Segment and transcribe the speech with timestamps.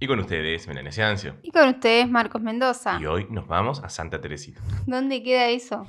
[0.00, 1.34] Y con ustedes, Melania Ciancio.
[1.42, 2.98] Y con ustedes, Marcos Mendoza.
[3.00, 4.60] Y hoy nos vamos a Santa Teresita.
[4.86, 5.86] ¿Dónde queda eso?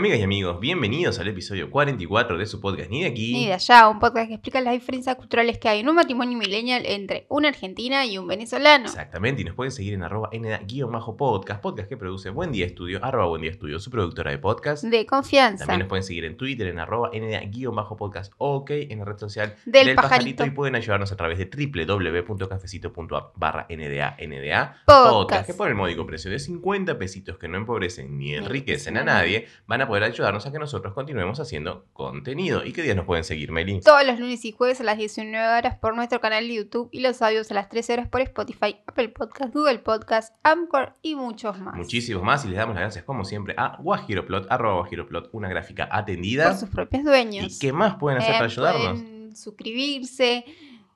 [0.00, 3.34] Amigas y amigos, bienvenidos al episodio 44 de su podcast Ni de aquí.
[3.34, 6.38] Ni de allá, un podcast que explica las diferencias culturales que hay en un matrimonio
[6.38, 8.86] millennial entre una argentina y un venezolano.
[8.86, 13.26] Exactamente, y nos pueden seguir en arroba nda-podcast, podcast que produce Buen Día Estudio, arroba
[13.26, 14.84] Buen Día Estudio, su productora de podcast.
[14.84, 15.66] De confianza.
[15.66, 19.94] También nos pueden seguir en Twitter en arroba nda-podcast, ok, en la red social Del
[19.96, 20.46] pajarito.
[20.46, 25.10] y pueden ayudarnos a través de www.cafecito.app barra nda, nda Podcast.
[25.12, 29.04] podcast, que por el módico precio de 50 pesitos que no empobrecen ni enriquecen a
[29.04, 32.64] nadie, van a poder ayudarnos a que nosotros continuemos haciendo contenido.
[32.64, 33.80] ¿Y qué días nos pueden seguir, Meli?
[33.80, 37.00] Todos los lunes y jueves a las 19 horas por nuestro canal de YouTube y
[37.00, 41.58] los audios a las 13 horas por Spotify, Apple Podcast, Google Podcast, Anchor y muchos
[41.58, 41.74] más.
[41.74, 45.88] Muchísimos más y les damos las gracias como siempre a Guajiroplot, arroba Guajiroplot, una gráfica
[45.90, 46.50] atendida.
[46.50, 47.56] Por sus propios dueños.
[47.56, 49.00] ¿Y qué más pueden hacer Eh, para ayudarnos?
[49.00, 50.44] pueden suscribirse,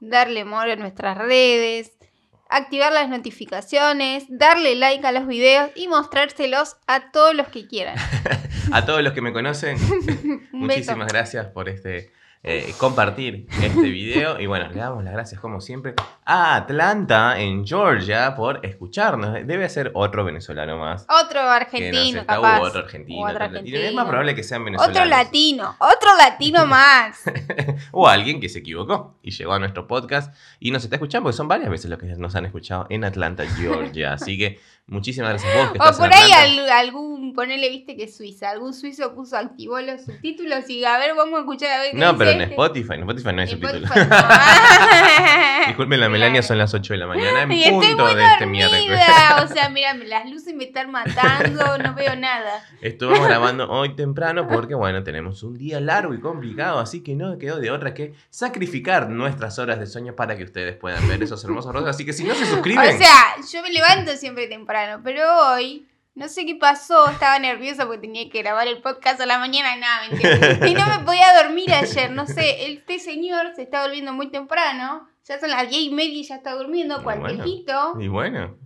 [0.01, 1.97] darle amor a nuestras redes,
[2.55, 7.97] activar las notificaciones, darle like a los videos y mostrárselos a todos los que quieran.
[8.73, 9.77] A todos los que me conocen,
[10.53, 11.13] muchísimas beso.
[11.13, 12.11] gracias por este
[12.47, 14.39] eh, compartir este video.
[14.39, 15.95] Y bueno, le damos las gracias como siempre
[16.27, 19.47] a Atlanta, en Georgia, por escucharnos.
[19.47, 21.07] Debe ser otro venezolano más.
[21.25, 22.61] Otro argentino, está, capaz.
[22.61, 23.79] u otro argentino, otro otro latino.
[23.79, 24.97] Es más probable que sean venezolanos.
[24.97, 27.23] Otro latino, otro latino más.
[27.93, 31.37] o alguien que se equivocó y llegó a nuestro podcast y nos está escuchando, porque
[31.39, 34.13] son varias veces los que nos han escuchado en Atlanta, Georgia.
[34.15, 37.97] Así que muchísimas gracias vos que O estás por en ahí al- algún, ponele, viste
[37.97, 41.71] que es Suiza, algún suizo puso, activó los subtítulos y a ver, vamos a escuchar
[41.71, 42.55] a ver qué No, dice pero en este.
[42.55, 43.91] Spotify, en Spotify no hay subtítulos.
[45.67, 48.25] Disculpen la Melania, son las 8 de la mañana en Y estoy punto muy de
[48.25, 49.01] este miércoles.
[49.43, 52.65] O sea, mira, las luces me están matando, no veo nada.
[52.81, 57.39] Estuvimos grabando hoy temprano porque, bueno, tenemos un día largo y complicado, así que no
[57.39, 61.43] quedó de otra que sacrificar nuestras horas de sueño para que ustedes puedan ver esos
[61.45, 61.95] hermosos rostros.
[61.95, 65.87] Así que si no se suscriben, O sea, yo me levanto siempre temprano, pero hoy
[66.15, 69.77] no sé qué pasó, estaba nerviosa porque tenía que grabar el podcast a la mañana,
[69.77, 70.67] nada, mentira.
[70.69, 75.09] Y no me podía dormir ayer, no sé, este señor se está durmiendo muy temprano,
[75.25, 77.45] ya son las diez y media y ya está durmiendo, cual Bueno.
[78.01, 78.57] y bueno,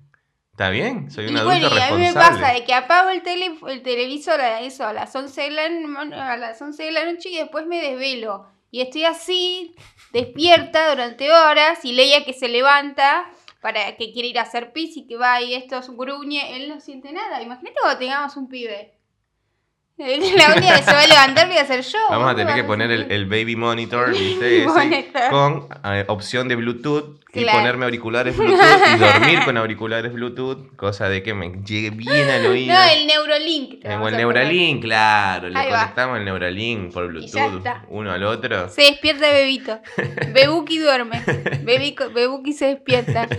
[0.50, 3.09] está bien, soy un Y adulto bueno, y a mí me pasa de que apago
[3.10, 6.92] el, tele, el televisor a eso a las 11 de la, a las 11 de
[6.92, 8.47] la noche y después me desvelo.
[8.70, 9.75] Y estoy así,
[10.12, 13.25] despierta durante horas y Leia que se levanta
[13.61, 16.81] para que quiere ir a hacer pis y que va y estos gruñe, él no
[16.81, 17.43] siente nada.
[17.43, 18.95] Imagínate cuando tengamos un pibe.
[19.99, 21.99] La única que se va a levantar voy a ser yo.
[22.09, 24.59] Vamos a tener que poner el, baby monitor, ¿viste?
[24.59, 25.31] Ese, Monitor.
[25.31, 27.59] con eh, opción de Bluetooth y Claro.
[27.59, 32.47] ponerme auriculares Bluetooth y dormir con auriculares Bluetooth, cosa de que me llegue bien al
[32.50, 32.72] oído.
[32.75, 33.84] No, el Neurolink.
[33.84, 35.78] o el Neuralink, claro, le Ahí va.
[35.81, 37.84] conectamos el Neuralink por Bluetooth está.
[37.89, 38.69] uno al otro.
[38.71, 39.78] Se despierta Bebito.
[40.33, 41.22] Bebuki duerme.
[42.15, 43.28] Bebuki se despierta.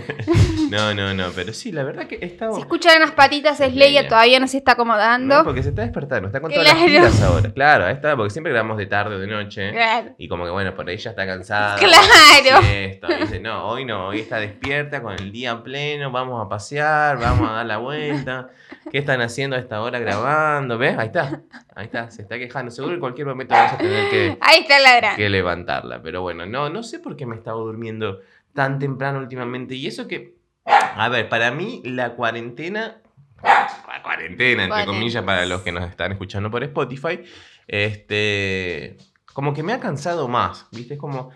[0.70, 2.54] No, no, no, pero sí, la verdad que estado...
[2.54, 4.06] Si escuchan las patitas Leia.
[4.06, 5.38] todavía no se está acomodando.
[5.38, 7.50] No, porque se está despertando, está con todas las pilas ahora.
[7.52, 9.72] Claro, ahí está, porque siempre grabamos de tarde o de noche.
[9.72, 10.14] Claro.
[10.16, 11.74] Y como que bueno, por ahí ya está cansada.
[11.74, 12.62] Claro.
[12.62, 17.18] siesta, dice, no, hoy no, hoy está despierta con el día pleno, vamos a pasear,
[17.18, 18.50] vamos a dar la vuelta.
[18.90, 20.78] ¿Qué están haciendo a esta hora grabando?
[20.78, 20.98] ¿Ves?
[20.98, 21.42] Ahí está,
[21.74, 22.70] ahí está, se está quejando.
[22.70, 26.02] Seguro que en cualquier momento vamos a tener que, Ahí está la que levantarla.
[26.02, 28.20] Pero bueno, no, no sé por qué me he estado durmiendo
[28.54, 29.74] tan temprano últimamente.
[29.74, 33.02] Y eso que, a ver, para mí la cuarentena,
[33.42, 37.20] la cuarentena, entre comillas, para los que nos están escuchando por Spotify,
[37.66, 38.96] este,
[39.32, 40.94] como que me ha cansado más, ¿viste?
[40.94, 41.30] Es como,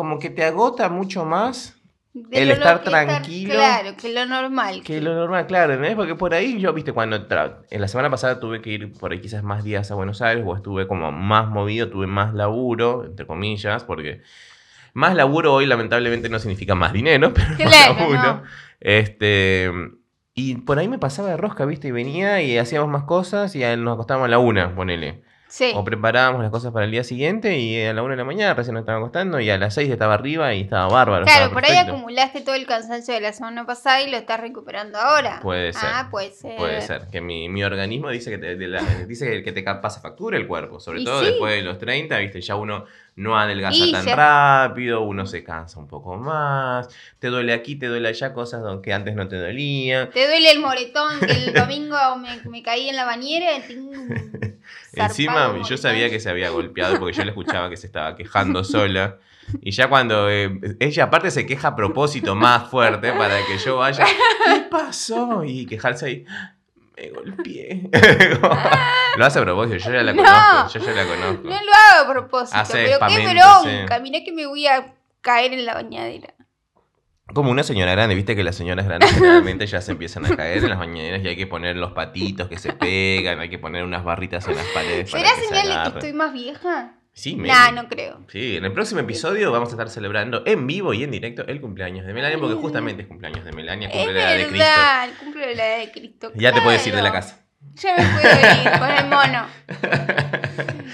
[0.00, 1.76] como que te agota mucho más
[2.14, 4.82] De el estar tranquilo Claro, que lo normal.
[4.82, 5.94] que lo normal, claro, ¿no?
[5.94, 9.20] Porque por ahí yo, viste, cuando en la semana pasada tuve que ir por ahí
[9.20, 13.26] quizás más días a Buenos Aires o estuve como más movido, tuve más laburo, entre
[13.26, 14.22] comillas, porque
[14.94, 18.22] más laburo hoy lamentablemente no significa más dinero, pero más Claro, laburo.
[18.22, 18.42] no.
[18.80, 19.70] Este,
[20.34, 23.60] y por ahí me pasaba de rosca, viste, y venía y hacíamos más cosas y
[23.76, 25.22] nos acostábamos a la una, ponele.
[25.50, 25.72] Sí.
[25.74, 28.54] O preparábamos las cosas para el día siguiente y a la una de la mañana
[28.54, 31.24] recién nos estaba acostando y a las seis estaba arriba y estaba bárbaro.
[31.24, 34.40] Claro, estaba por ahí acumulaste todo el cansancio de la semana pasada y lo estás
[34.40, 35.40] recuperando ahora.
[35.42, 35.90] Puede ser.
[35.92, 36.56] Ah, puede ser.
[36.56, 40.00] Puede ser, que mi, mi organismo dice que te, de la- dice que te pasa
[40.00, 41.26] factura el cuerpo, sobre todo sí.
[41.26, 42.84] después de los 30, viste, ya uno
[43.20, 46.88] no adelgaza Y tan ya- rápido, uno se cansa un poco más,
[47.18, 50.10] te duele aquí, te duele allá, cosas que antes no te dolían.
[50.10, 53.92] Te duele el moretón que el domingo me, me caí en la bañera y tengo
[54.92, 58.64] Encima yo sabía que se había golpeado porque yo le escuchaba que se estaba quejando
[58.64, 59.18] sola.
[59.60, 63.76] Y ya cuando eh, ella aparte se queja a propósito más fuerte para que yo
[63.78, 65.44] vaya, ¿qué pasó?
[65.44, 66.24] Y quejarse ahí,
[67.00, 67.90] me golpeé.
[69.16, 70.22] Lo hace a propósito, yo ya la No.
[70.22, 71.42] conozco, yo ya la conozco.
[71.44, 73.98] No lo hago a propósito, Hace pero qué bronca.
[74.00, 76.34] Mirá que me voy a caer en la bañadera.
[77.32, 80.58] Como una señora grande, viste que las señoras grandes generalmente ya se empiezan a caer
[80.64, 83.84] en las bañaderas y hay que poner los patitos que se pegan, hay que poner
[83.84, 85.10] unas barritas en las paredes.
[85.10, 86.94] ¿Será señal de que estoy más vieja?
[87.20, 87.48] Sí, maybe.
[87.48, 88.24] Nah, no creo.
[88.28, 91.60] Sí, en el próximo episodio vamos a estar celebrando en vivo y en directo el
[91.60, 94.64] cumpleaños de Melania, porque justamente es cumpleaños de Melania, Es cumple la edad de Cristo.
[95.04, 96.32] el cumple de la edad de Cristo.
[96.34, 97.44] Ya te puedes ir de la casa.
[97.74, 99.46] Ya me puedo ir con el mono.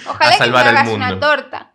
[0.08, 1.06] Ojalá que me salvar al hagas mundo.
[1.06, 1.74] una torta.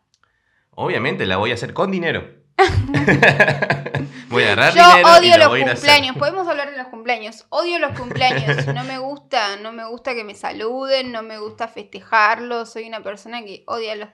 [0.72, 2.28] Obviamente la voy a hacer con dinero.
[4.28, 6.18] voy a agarrar Yo dinero odio los voy cumpleaños.
[6.18, 7.46] Podemos hablar de los cumpleaños.
[7.48, 8.68] Odio los cumpleaños.
[8.68, 12.74] No me gusta, no me gusta que me saluden, no me gusta festejarlos.
[12.74, 14.10] Soy una persona que odia los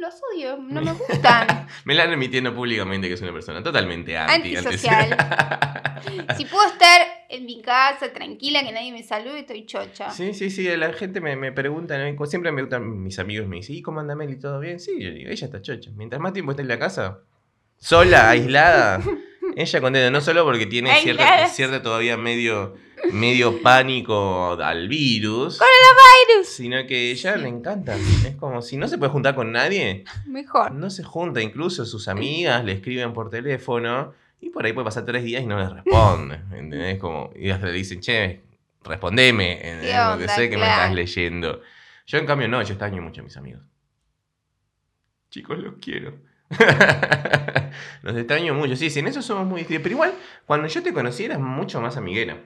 [0.00, 1.66] los odio, no me gustan.
[1.84, 4.56] Melania admitiendo públicamente que es una persona totalmente anti.
[4.56, 5.16] Antisocial.
[6.36, 10.10] Si puedo estar en mi casa tranquila, que nadie me salude, estoy chocha.
[10.10, 12.26] Sí, sí, sí, la gente me, me pregunta, ¿no?
[12.26, 14.38] siempre me gustan mis amigos, me dicen, ¿y cómo anda Meli?
[14.38, 14.80] ¿Todo bien?
[14.80, 15.90] Sí, yo digo, ella está chocha.
[15.94, 17.20] Mientras más tiempo esté en la casa,
[17.78, 19.00] sola, aislada,
[19.56, 22.74] ella contenta, no solo porque tiene cierta, cierta todavía medio,
[23.12, 25.60] medio pánico al virus,
[26.28, 27.96] Virus, sino que ella le encanta.
[27.96, 30.72] Es como si no se puede juntar con nadie, mejor.
[30.72, 35.04] no se junta, incluso sus amigas le escriben por teléfono y por ahí puede pasar
[35.04, 36.36] tres días y no les responde.
[36.52, 36.98] ¿Entendés?
[36.98, 38.42] Como, y hasta le dicen, che,
[38.82, 39.90] respondeme, ¿entendés?
[39.90, 40.34] ¿Qué porque onda?
[40.34, 41.62] sé que me estás leyendo.
[42.06, 43.62] Yo, en cambio, no, yo extraño mucho a mis amigos.
[45.30, 46.14] Chicos, los quiero.
[48.02, 48.76] los extraño mucho.
[48.76, 49.82] Sí, sí, en eso somos muy distintos.
[49.82, 50.14] Pero igual,
[50.46, 52.38] cuando yo te conocí eras mucho más amiguera.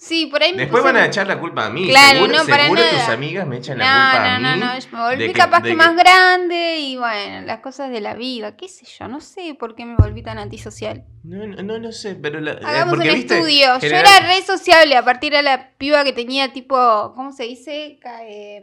[0.00, 1.88] Sí, por ahí me Después van a echar la culpa a mí.
[1.88, 2.92] Claro, seguro no, para seguro nada.
[2.92, 4.60] tus amigas me echan No, la culpa a no, mí.
[4.60, 7.90] no, no, yo me volví que- capaz que, que- más grande y bueno, las cosas
[7.90, 11.04] de la vida, qué sé yo, no sé por qué me volví tan antisocial.
[11.24, 12.38] No, no, no sé, pero...
[12.40, 13.76] La, eh, Hagamos porque, un viste, estudio.
[13.80, 16.76] Yo era re sociable, a partir de la piba que tenía tipo,
[17.16, 17.98] ¿cómo se dice?
[18.22, 18.62] Eh,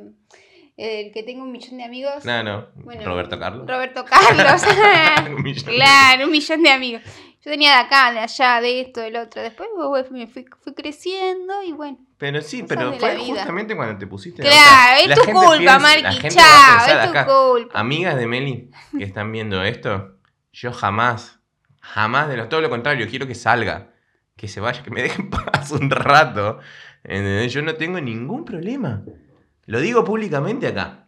[0.78, 2.26] el que tengo un millón de amigos.
[2.26, 2.68] No, no.
[2.76, 3.68] Bueno, Roberto Carlos.
[3.68, 4.62] Roberto Carlos.
[5.30, 7.02] Un claro, un millón de amigos.
[7.44, 9.42] Yo tenía de acá, de allá, de esto, del otro.
[9.42, 9.70] Después
[10.10, 12.00] me fui, fui creciendo y bueno.
[12.18, 14.42] Pero sí, pero fue justamente cuando te pusiste.
[14.42, 16.28] Claro, es la tu culpa, piensa- Marqui.
[16.30, 17.80] Chao, es tu acá, culpa.
[17.80, 20.18] Amigas de Meli que están viendo esto,
[20.54, 21.40] yo jamás,
[21.82, 23.92] jamás de lo, todo lo contrario, quiero que salga,
[24.36, 26.60] que se vaya, que me dejen en paz un rato.
[27.04, 29.04] Yo no tengo ningún problema.
[29.66, 31.02] Lo digo públicamente acá.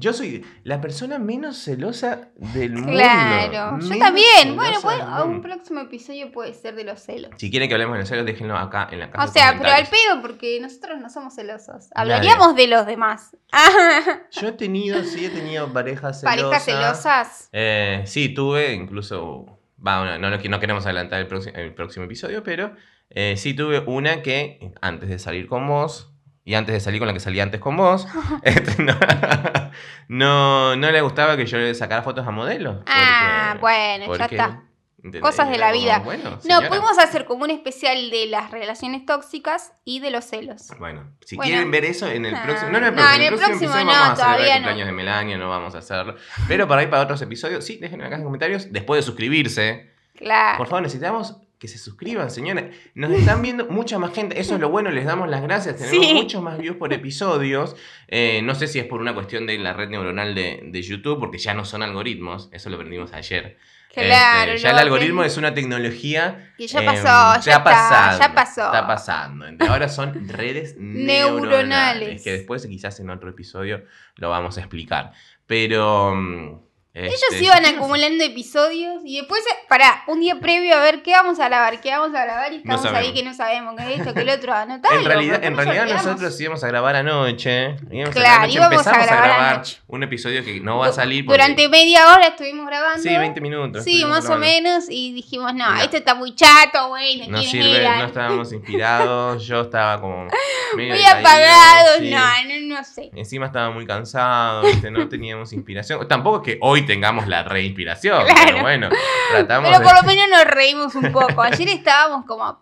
[0.00, 2.92] Yo soy la persona menos celosa del mundo.
[2.92, 4.54] Claro, yo también.
[4.54, 7.32] Bueno, pues, a un próximo episodio puede ser de los celos.
[7.36, 9.24] Si quieren que hablemos de los celos, déjenlo acá en la casa.
[9.24, 11.88] O sea, pero al pedo, porque nosotros no somos celosos.
[11.96, 13.36] Hablaríamos de los demás.
[14.40, 16.36] Yo he tenido, sí, he tenido parejas celosas.
[16.44, 17.48] Parejas celosas.
[17.52, 19.58] Eh, sí, tuve, incluso.
[19.84, 22.72] Va, no, no, no queremos adelantar el, próximo- el próximo episodio, pero
[23.10, 26.12] eh, sí tuve una que antes de salir con vos
[26.48, 28.06] y antes de salir con la que salí antes con vos,
[28.42, 28.94] este, no,
[30.08, 32.82] no, no le gustaba que yo le sacara fotos a modelos.
[32.86, 34.62] Ah, porque- bueno, ya porque, está.
[34.96, 35.20] ¿entendés?
[35.22, 35.98] Cosas de la como, vida.
[35.98, 40.68] bueno, No, pudimos hacer como un especial de las relaciones tóxicas y de los celos.
[40.78, 41.50] Bueno, si Bueno.
[41.50, 42.70] quieren ver eso en el Ah, próximo.
[42.70, 44.68] No, en el no, próximo, en el próximo no, vamos a todavía el no.
[44.68, 46.16] cumpleaños de Melania, no vamos a hacerlo.
[46.48, 48.72] Pero para ir para otros episodios, sí, déjenme acá en los comentarios.
[48.72, 49.92] Después de suscribirse.
[50.16, 50.56] Claro.
[50.58, 52.76] Por favor, necesitamos que se suscriban, señores.
[52.94, 54.38] Nos están viendo mucha más gente.
[54.40, 55.76] Eso es lo bueno, les damos las gracias.
[55.76, 56.14] Tenemos Sí.
[56.14, 57.74] muchos más views por episodios.
[58.06, 61.18] Eh, no sé si es por una cuestión de la red neuronal de, de YouTube,
[61.18, 62.48] porque ya no son algoritmos.
[62.52, 63.58] Eso lo aprendimos ayer.
[63.92, 64.52] Claro.
[64.52, 66.52] Este, ya el algoritmo es una tecnología.
[66.56, 68.64] Que ya em, pasó, ya está está, pasando, ya pasó.
[68.66, 69.46] Está pasando.
[69.68, 71.40] Ahora son redes Neuronales.
[71.50, 72.22] neuronales.
[72.22, 73.84] Que después, quizás en otro episodio,
[74.16, 75.12] lo vamos a explicar.
[75.46, 76.67] Pero.
[77.06, 81.38] Ellos este, iban acumulando episodios y después, para un día previo a ver qué vamos
[81.40, 84.14] a grabar, qué vamos a grabar y estamos ahí que no sabemos qué es esto,
[84.14, 84.98] que el otro, anotalo.
[84.98, 87.76] En realidad, en realidad nosotros íbamos a grabar anoche.
[87.90, 89.78] Íbamos Claro, a grabar íbamos a empezamos grabar anoche.
[89.86, 93.02] un episodio que no va a salir porque- Durante media hora estuvimos grabando.
[93.02, 93.84] Sí, 20 minutos.
[93.84, 94.86] Sí, más o menos.
[94.88, 95.80] Y dijimos, no, No.
[95.80, 97.26] esto está muy chato, güey.
[97.28, 99.46] No, No sirve, ir a- no estábamos inspirados.
[99.46, 100.26] Yo estaba como
[100.76, 101.98] medio Muy apagado.
[102.00, 102.10] sí.
[102.10, 103.10] No, no, no sé.
[103.14, 106.06] Encima estaba muy cansado, no teníamos inspiración.
[106.08, 108.40] Tampoco es que hoy tengamos la reinspiración, Claro.
[108.46, 108.88] pero bueno,
[109.30, 109.84] tratamos Pero de...
[109.84, 111.42] por lo menos nos reímos un poco.
[111.42, 112.60] Ayer estábamos como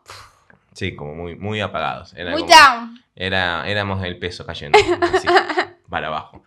[0.75, 2.13] Sí, como muy, muy apagados.
[2.15, 3.03] Era muy como- down.
[3.15, 4.79] Era, éramos el peso cayendo
[5.15, 5.27] así,
[5.89, 6.43] para abajo.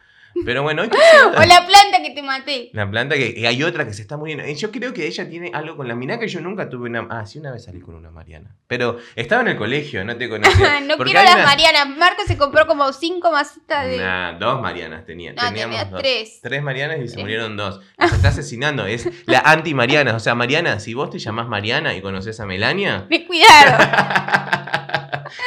[0.46, 0.84] Pero bueno,
[1.38, 2.70] O la planta que te maté.
[2.74, 4.44] La planta que y hay otra que se está muriendo.
[4.44, 7.08] Eh, Yo creo que ella tiene algo con la mirá que yo nunca tuve una.
[7.10, 8.56] Ah, sí, una vez salí con una Mariana.
[8.68, 10.80] Pero estaba en el colegio, no te conocía.
[10.82, 11.90] no quiero las una- Marianas.
[11.98, 13.98] Marco se compró como cinco masitas de.
[13.98, 15.34] Nah, dos Marianas tenía.
[15.34, 16.00] No, teníamos tenías dos.
[16.02, 16.40] tres.
[16.42, 17.24] Tres Marianas y se Tres.
[17.24, 17.82] murieron dos.
[17.98, 18.86] Nos está asesinando.
[18.86, 20.16] Es la anti-Mariana.
[20.16, 23.78] O sea, Mariana, si vos te llamás Mariana y conoces a Melania, Me cuidado.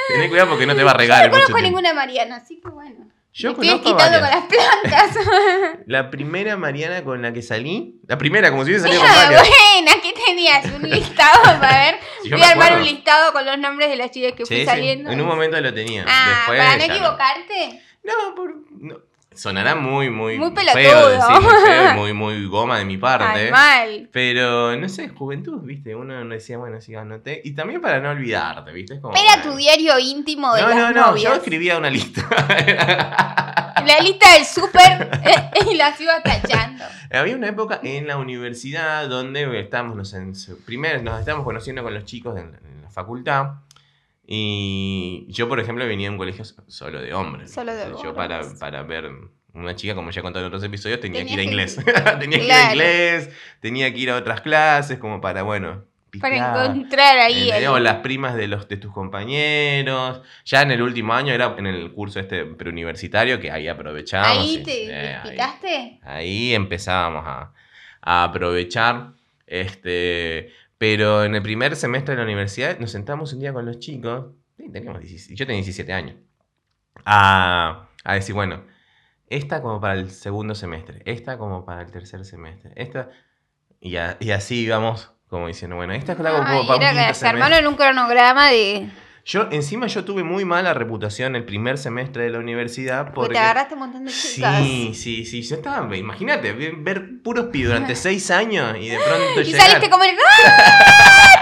[0.08, 2.68] tenés cuidado porque no te va a No en mucho conozco ninguna Mariana, así que
[2.70, 3.06] bueno.
[3.34, 5.16] Yo Me estoy conozco quitando con las plantas.
[5.86, 8.00] La primera Mariana con la que salí.
[8.06, 9.48] La primera, como si hubiese salido con Ah, varias.
[9.48, 10.64] buena, ¿qué tenías?
[10.66, 11.94] ¿Un listado para ver?
[12.22, 14.64] Si Voy a armar un listado con los nombres de las chicas que Sí, fui
[14.66, 15.10] saliendo.
[15.10, 16.04] En un momento lo tenía.
[16.06, 17.82] Ah, Después para no equivocarte.
[18.04, 18.96] No, por, no.
[19.34, 21.08] Sonará muy, muy, Muy feo pelotudo.
[21.08, 23.40] decir, muy feo y muy, muy goma de mi parte.
[23.46, 24.08] Ay, mal.
[24.12, 25.94] Pero, no sé, juventud, ¿viste?
[25.94, 27.40] Uno no decía, bueno, sí, anoté.
[27.44, 28.94] Y también para no olvidarte, ¿viste?
[28.94, 29.50] Es como, Era bueno.
[29.52, 31.24] tu diario íntimo de No, las no, no, novias.
[31.30, 32.22] yo escribía una lista.
[33.86, 35.10] La lista del súper
[35.70, 36.84] y las iba tachando.
[37.10, 41.92] Había una época en la universidad donde estábamos, no sé, primero nos estábamos conociendo con
[41.92, 43.46] los chicos en, en la facultad.
[44.34, 47.52] Y yo, por ejemplo, venía de un colegio solo de hombres.
[47.52, 48.58] Solo de Yo para, hombres.
[48.58, 49.10] para ver
[49.52, 51.76] una chica, como ya he contado en otros episodios, tenía que ir a inglés.
[52.18, 55.84] tenía que ir a inglés, tenía que ir a otras clases, como para, bueno,
[56.18, 57.50] Para encontrar ahí.
[57.68, 60.22] O las primas de los de tus compañeros.
[60.46, 64.38] Ya en el último año era en el curso este preuniversitario que ahí aprovechábamos.
[64.38, 67.52] Ahí y- te eh, ahí- empezábamos a,
[68.00, 69.12] a aprovechar.
[69.46, 70.50] Este,
[70.82, 74.32] pero en el primer semestre de la universidad nos sentamos un día con los chicos.
[74.56, 76.16] teníamos 17 yo tenía 17 años.
[77.04, 78.64] A, a decir, bueno,
[79.28, 83.10] esta como para el segundo semestre, esta como para el tercer semestre, esta.
[83.78, 87.28] Y, a- y así íbamos como diciendo, bueno, esta es la como para un semestre.
[87.28, 88.88] armaron un cronograma de.
[89.24, 93.38] Yo, encima, yo tuve muy mala reputación el primer semestre de la universidad Porque te
[93.38, 94.58] agarraste un montón de chicas.
[94.64, 95.42] Sí, sí, sí.
[95.42, 99.60] Yo estaba, imagínate, ver, puros pibes durante seis años y de pronto Y llegar.
[99.68, 100.16] saliste como el.
[100.46, 101.38] ¡Ah!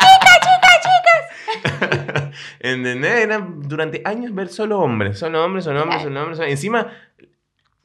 [2.61, 3.13] ¿Entendés?
[3.25, 6.39] Era durante años ver solo hombres, solo hombres, solo hombres, solo hombres.
[6.39, 6.89] solo- Encima,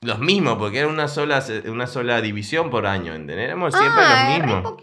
[0.02, 3.46] los mismos, porque era una sola, una sola división por año, ¿entendés?
[3.46, 4.74] Éramos siempre Ah, los mismos.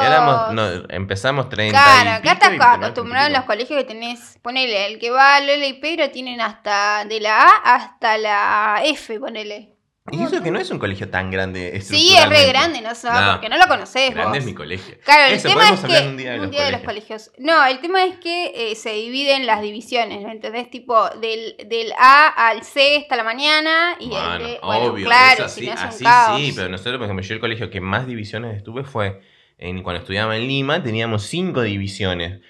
[0.00, 4.38] Éramos, no, empezamos 30 Claro, acá estás acostumbrado en 30 y los colegios que tenés,
[4.42, 8.80] ponele, el que va a Lola y Pedro tienen hasta de la A hasta la
[8.84, 9.74] F, ponele.
[10.10, 13.10] Y eso que no es un colegio tan grande Sí, es re grande, no sé,
[13.10, 13.32] No.
[13.32, 14.38] porque no lo conocés Grande vos.
[14.38, 14.96] es mi colegio.
[15.04, 17.30] Claro, el tema es que un día de los los colegios.
[17.36, 20.70] No, el tema es que eh, se dividen las divisiones, ¿me entendés?
[20.70, 25.04] Tipo, del, del A al C está la mañana y Bueno, el D, bueno, obvio,
[25.04, 26.40] claro, es si así, no es un así caos.
[26.40, 29.20] sí, pero nosotros, por ejemplo, yo el colegio que más divisiones estuve fue
[29.58, 32.40] en, cuando estudiaba en Lima, teníamos cinco divisiones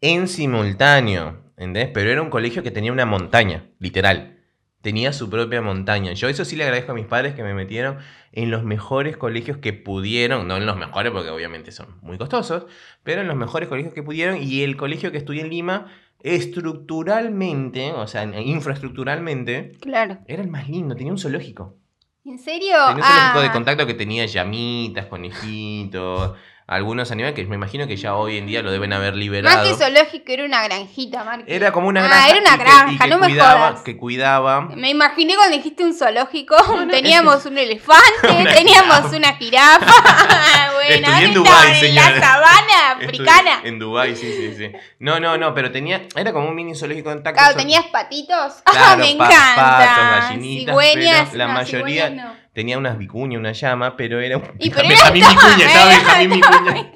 [0.00, 1.88] en simultáneo, ¿entendés?
[1.94, 4.34] Pero era un colegio que tenía una montaña, literal.
[4.82, 6.12] Tenía su propia montaña.
[6.12, 7.98] Yo eso sí le agradezco a mis padres que me metieron
[8.30, 12.66] en los mejores colegios que pudieron, no en los mejores porque obviamente son muy costosos,
[13.02, 15.86] pero en los mejores colegios que pudieron y el colegio que estudié en Lima
[16.22, 20.18] estructuralmente, o sea, infraestructuralmente, Claro.
[20.26, 21.76] era el más lindo, tenía un zoológico.
[22.24, 22.74] ¿En serio?
[22.88, 26.36] Tenía un zoológico de Ah, contacto que tenía llamitas, conejitos,
[26.68, 29.62] algunos animales que me imagino que ya hoy en día lo deben haber Más liberado.
[29.62, 31.44] que zoológico, era una granjita, Marqui.
[31.52, 32.28] Era como una Ah, granja.
[32.30, 33.82] era una y que- granja, y que no me cuidaba, jodas.
[33.82, 34.60] Que cuidaba.
[34.62, 36.56] Me imaginé cuando dijiste un zoológico,
[36.90, 38.02] teníamos un elefante,
[38.40, 39.16] Una teníamos jirafa.
[39.16, 39.86] una jirafa.
[40.74, 41.86] bueno, en ¿dónde Dubái?
[41.86, 43.60] ¿En la sabana africana?
[43.62, 44.72] En Dubái, sí, sí, sí.
[44.98, 46.02] No, no, no, pero tenía.
[46.16, 47.38] Era como un mini zoológico de contacto.
[47.38, 48.54] Claro, ¿tenías patitos?
[48.64, 49.54] Claro, me pa- encanta.
[49.56, 52.45] patos, gallinitas, Cigüeñas, pero la no, mayoría- no.
[52.56, 54.44] Tenía unas vicuñas, una llama, pero era un.
[54.58, 56.92] Y pero Benjamín era- Vicuña, estaba Benjamín Vicuña.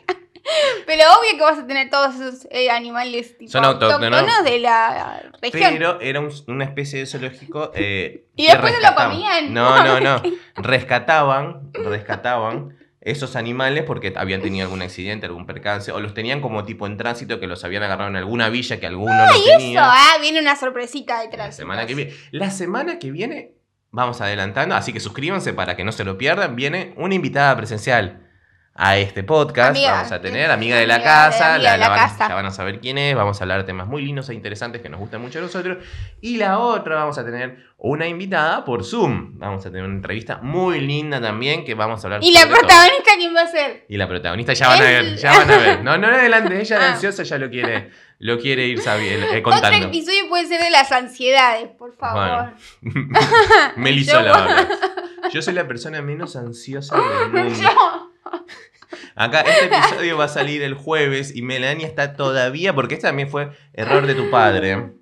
[0.86, 4.24] Pero obvio que vas a tener todos esos eh, animales tipo, Son autóctonos.
[4.42, 5.74] de la región.
[5.74, 7.72] Pero era un- una especie de zoológico.
[7.74, 9.12] eh, ¿Y que después se lo rescataban.
[9.12, 9.52] comían?
[9.54, 10.22] No, no, no.
[10.56, 16.64] Rescataban, rescataban esos animales porque habían tenido algún accidente, algún percance, o los tenían como
[16.64, 19.84] tipo en tránsito que los habían agarrado en alguna villa que alguno los Eso, tenía.
[19.92, 21.48] ah, viene una sorpresita detrás.
[21.48, 22.12] La semana que viene.
[22.30, 23.52] La semana que viene,
[23.90, 26.56] vamos adelantando, así que suscríbanse para que no se lo pierdan.
[26.56, 28.29] Viene una invitada presencial
[28.74, 29.70] a este podcast.
[29.70, 31.58] Amiga, vamos a tener es amiga de la amiga casa.
[31.58, 32.28] la, la la van, casa.
[32.28, 33.14] ya van a saber quién es.
[33.14, 35.78] Vamos a hablar de temas muy lindos e interesantes que nos gustan mucho a nosotros.
[36.22, 39.38] Y la otra, vamos a tener una invitada por Zoom.
[39.38, 42.54] Vamos a tener una entrevista muy linda también que vamos a hablar ¿Y la todo.
[42.58, 43.84] protagonista quién va a ser?
[43.88, 45.84] Y la protagonista ya van a ver, Es- ya van a ver.
[45.84, 46.92] No, no adelante, ella era Ah.
[46.92, 49.86] ansiosa, ya lo quiere, lo quiere ir sabiendo, eh, Otro contando.
[49.88, 52.52] episodio puede ser de las ansiedades, por favor.
[53.76, 54.66] Melisola
[55.24, 55.28] Yo-.
[55.30, 57.60] Yo soy la persona menos ansiosa del mundo.
[57.62, 58.09] Yo-
[59.14, 63.30] Acá este episodio va a salir el jueves y Melania está todavía, porque este también
[63.30, 64.92] fue error de tu padre.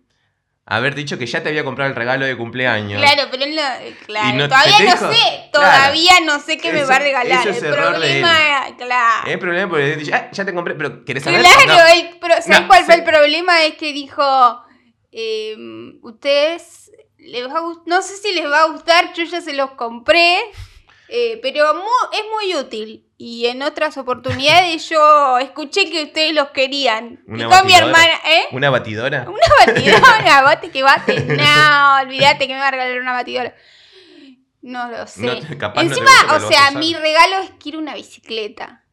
[0.71, 3.01] haber dicho que ya te había comprado el regalo de cumpleaños.
[3.01, 3.63] Claro, pero él no,
[4.05, 5.51] claro, no- todavía no sé, claro.
[5.51, 7.49] todavía no sé qué me Eso- va a regalar.
[7.49, 9.31] es el error de problema, claro.
[9.31, 11.41] El problema porque dice, ah, ya te compré, pero ¿querés saber?
[11.41, 13.63] Claro, el pro- ¿sabes cuál fue el problema?
[13.65, 14.63] Es que dijo,
[15.11, 15.57] eh,
[16.03, 19.71] ustedes, les va a no sé si les va a gustar, yo ya se los
[19.71, 20.37] compré,
[21.09, 21.67] eh, pero
[22.13, 23.08] es muy útil.
[23.21, 27.21] Y en otras oportunidades yo escuché que ustedes los querían.
[27.27, 28.45] Una y con mi hermana, ¿eh?
[28.53, 29.27] ¿Una batidora?
[29.29, 31.25] Una batidora, bate que bate.
[31.25, 33.57] No, olvídate que me va a regalar una batidora.
[34.63, 35.41] No lo sé.
[35.41, 38.85] No capaz Encima, o sea, mi regalo es quiero una bicicleta.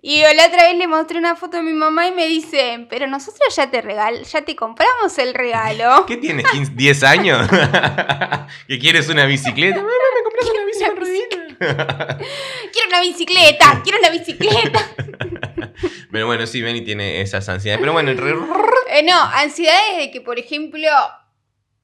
[0.00, 3.06] Y la otra vez le mostré una foto a mi mamá y me dice, pero
[3.08, 6.04] nosotros ya te regal, ya te compramos el regalo.
[6.06, 6.46] ¿Qué tienes?
[6.46, 7.48] ¿15, ¿10 años?
[8.68, 9.76] ¿Que quieres una bicicleta?
[9.76, 11.47] Mamá, me compras una bici con ruedita.
[12.72, 14.80] Quiero una bicicleta, quiero una bicicleta.
[16.12, 17.80] Pero bueno, sí, Benny tiene esas ansiedades.
[17.80, 20.88] Pero bueno, el Eh, no, ansiedades de que, por ejemplo,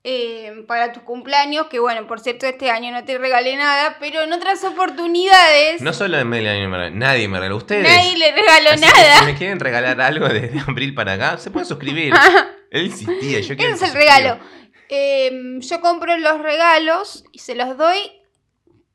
[0.04, 4.22] eh, para tus cumpleaños, que bueno, por cierto, este año no te regalé nada, pero
[4.22, 7.56] en otras oportunidades no solo Melanie, me regaló, nadie me regaló.
[7.56, 7.88] Ustedes.
[7.88, 9.18] nadie le regaló Así que nada.
[9.20, 12.12] si me quieren regalar algo desde abril para acá, se pueden suscribir.
[12.70, 14.38] Él insistía, yo Ese es el regalo.
[14.88, 17.98] Eh, yo compro los regalos y se los doy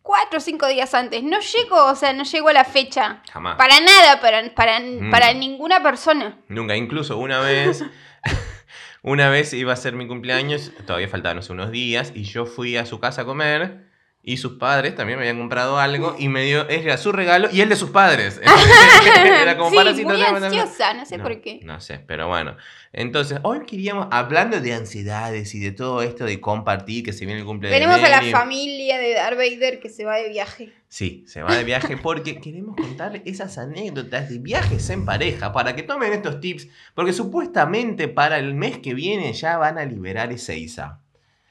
[0.10, 1.22] cuatro o cinco días antes.
[1.22, 3.22] No llego, o sea, no llego a la fecha.
[3.32, 3.58] Jamás.
[3.58, 5.12] Para nada, para, para, Mm.
[5.12, 6.40] para ninguna persona.
[6.48, 7.84] Nunca, incluso una vez,
[9.04, 12.88] una vez iba a ser mi cumpleaños, todavía faltaban unos días, y yo fui a
[12.88, 13.89] su casa a comer,
[14.22, 17.62] y sus padres también me habían comprado algo, y me dio, era su regalo y
[17.62, 18.40] el de sus padres.
[18.44, 21.62] era como sí, para muy ansiosa, no sé No, por qué.
[21.64, 22.58] No sé, pero bueno.
[22.92, 27.40] Entonces, hoy queríamos, hablando de ansiedades y de todo esto de compartir, que se viene
[27.40, 27.80] el cumpleaños.
[27.80, 30.74] Tenemos a la familia de Darth Vader que se va de viaje.
[30.90, 35.76] Sí, se va de viaje porque queremos contar esas anécdotas de viajes en pareja para
[35.76, 40.32] que tomen estos tips, porque supuestamente para el mes que viene ya van a liberar
[40.32, 41.00] Ezeiza.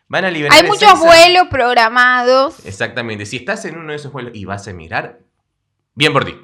[0.09, 1.05] Van a liberar Hay muchos Ezeiza.
[1.05, 2.65] vuelos programados.
[2.65, 5.21] Exactamente, si estás en uno de esos vuelos y vas a emigrar,
[5.95, 6.35] bien por ti.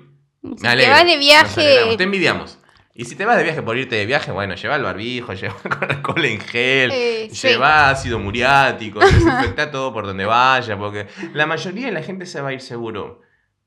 [0.42, 1.96] Si te vas de viaje.
[1.96, 2.58] te envidiamos.
[2.96, 5.56] Y si te vas de viaje por irte de viaje, bueno, lleva el barbijo, lleva
[5.88, 7.48] alcohol en gel, eh, sí.
[7.48, 12.40] lleva ácido muriático, desinfecta todo por donde vaya, porque la mayoría de la gente se
[12.40, 13.22] va a ir seguro.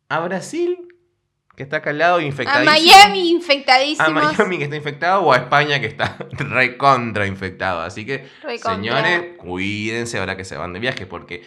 [0.10, 0.87] A Brasil,
[1.58, 2.72] que está acá al lado, A infectadísimo.
[2.72, 4.38] Miami A infectadísimos.
[4.38, 7.82] Miami, que está infectado, o a España, que está recontra infectado.
[7.82, 8.76] Así que, Recontra.
[8.76, 11.44] señores, cuídense ahora que se van de viaje, porque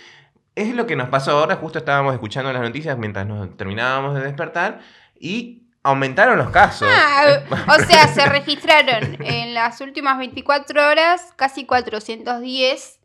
[0.57, 1.55] es lo que nos pasó ahora.
[1.55, 4.81] Justo estábamos escuchando las noticias mientras nos terminábamos de despertar
[5.17, 6.89] y aumentaron los casos.
[6.93, 7.45] Ah,
[7.79, 12.99] o sea, se registraron en las últimas 24 horas casi 410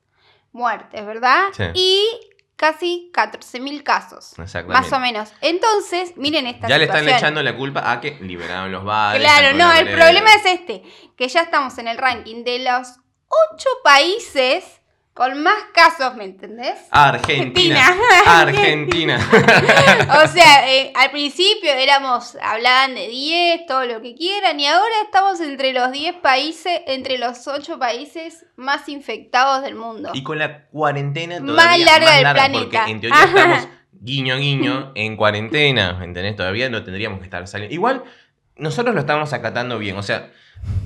[0.53, 1.43] muertes, ¿verdad?
[1.55, 1.65] Sí.
[1.75, 2.19] Y
[2.55, 4.37] casi 14.000 casos.
[4.39, 4.81] Exactamente.
[4.81, 5.33] Más o menos.
[5.41, 9.21] Entonces, miren esta Ya le están echando la culpa a que liberaron los bares.
[9.21, 10.83] Claro, no, el problema es este,
[11.15, 12.99] que ya estamos en el ranking de los
[13.53, 14.63] 8 países
[15.15, 16.75] con más casos, ¿me entendés?
[16.91, 17.95] Argentina.
[18.27, 19.17] Argentina.
[20.23, 24.93] O sea, eh, al principio éramos, hablaban de 10, todo lo que quieran, y ahora
[25.05, 30.11] estamos entre los 10 países, entre los 8 países más infectados del mundo.
[30.13, 32.85] y con la cuarentena Más todavía larga del Porque planeta.
[32.89, 33.27] en teoría Ajá.
[33.39, 33.67] estamos
[34.01, 36.35] guiño guiño en cuarentena, ¿entendés?
[36.35, 37.73] Todavía no tendríamos que estar saliendo.
[37.73, 38.03] Igual
[38.57, 40.31] nosotros lo estamos acatando bien, o sea,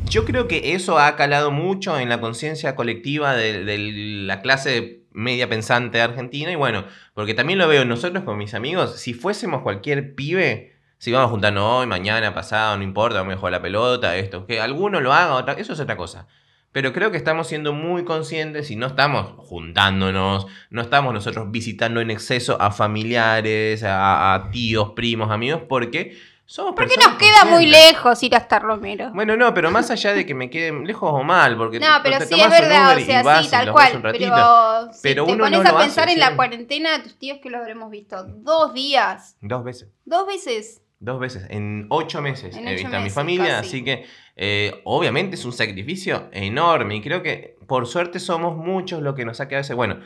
[0.06, 5.00] yo creo que eso ha calado mucho en la conciencia colectiva de, de la clase
[5.12, 9.62] media pensante argentina y bueno, porque también lo veo nosotros con mis amigos, si fuésemos
[9.62, 13.62] cualquier pibe, si vamos a juntarnos hoy, mañana, pasado, no importa, vamos a jugar la
[13.62, 16.28] pelota, esto, que alguno lo haga, eso es otra cosa.
[16.72, 22.00] Pero creo que estamos siendo muy conscientes y no estamos juntándonos, no estamos nosotros visitando
[22.00, 26.16] en exceso a familiares, a tíos, primos, amigos, porque
[26.50, 29.12] somos Porque nos queda muy lejos ir hasta Romero.
[29.14, 32.18] Bueno, no, pero más allá de que me queden lejos o mal, porque No, pero
[32.18, 34.02] te sí es verdad, o sea, sí, tal los cual.
[34.02, 34.32] ratito.
[34.34, 37.20] Pero si Pero te uno pones no a pensar hace, en la cuarentena de tus
[37.20, 39.90] tíos que los habremos visto dos días, Dos veces.
[40.06, 40.82] dos veces.
[41.02, 41.46] Dos veces.
[41.50, 43.68] En ocho meses En he ocho visto a mi familia, casi.
[43.68, 49.02] así que eh, obviamente es un sacrificio enorme y creo que por suerte somos muchos
[49.04, 49.76] lo que nos ha quedado ese.
[49.76, 50.00] Bueno,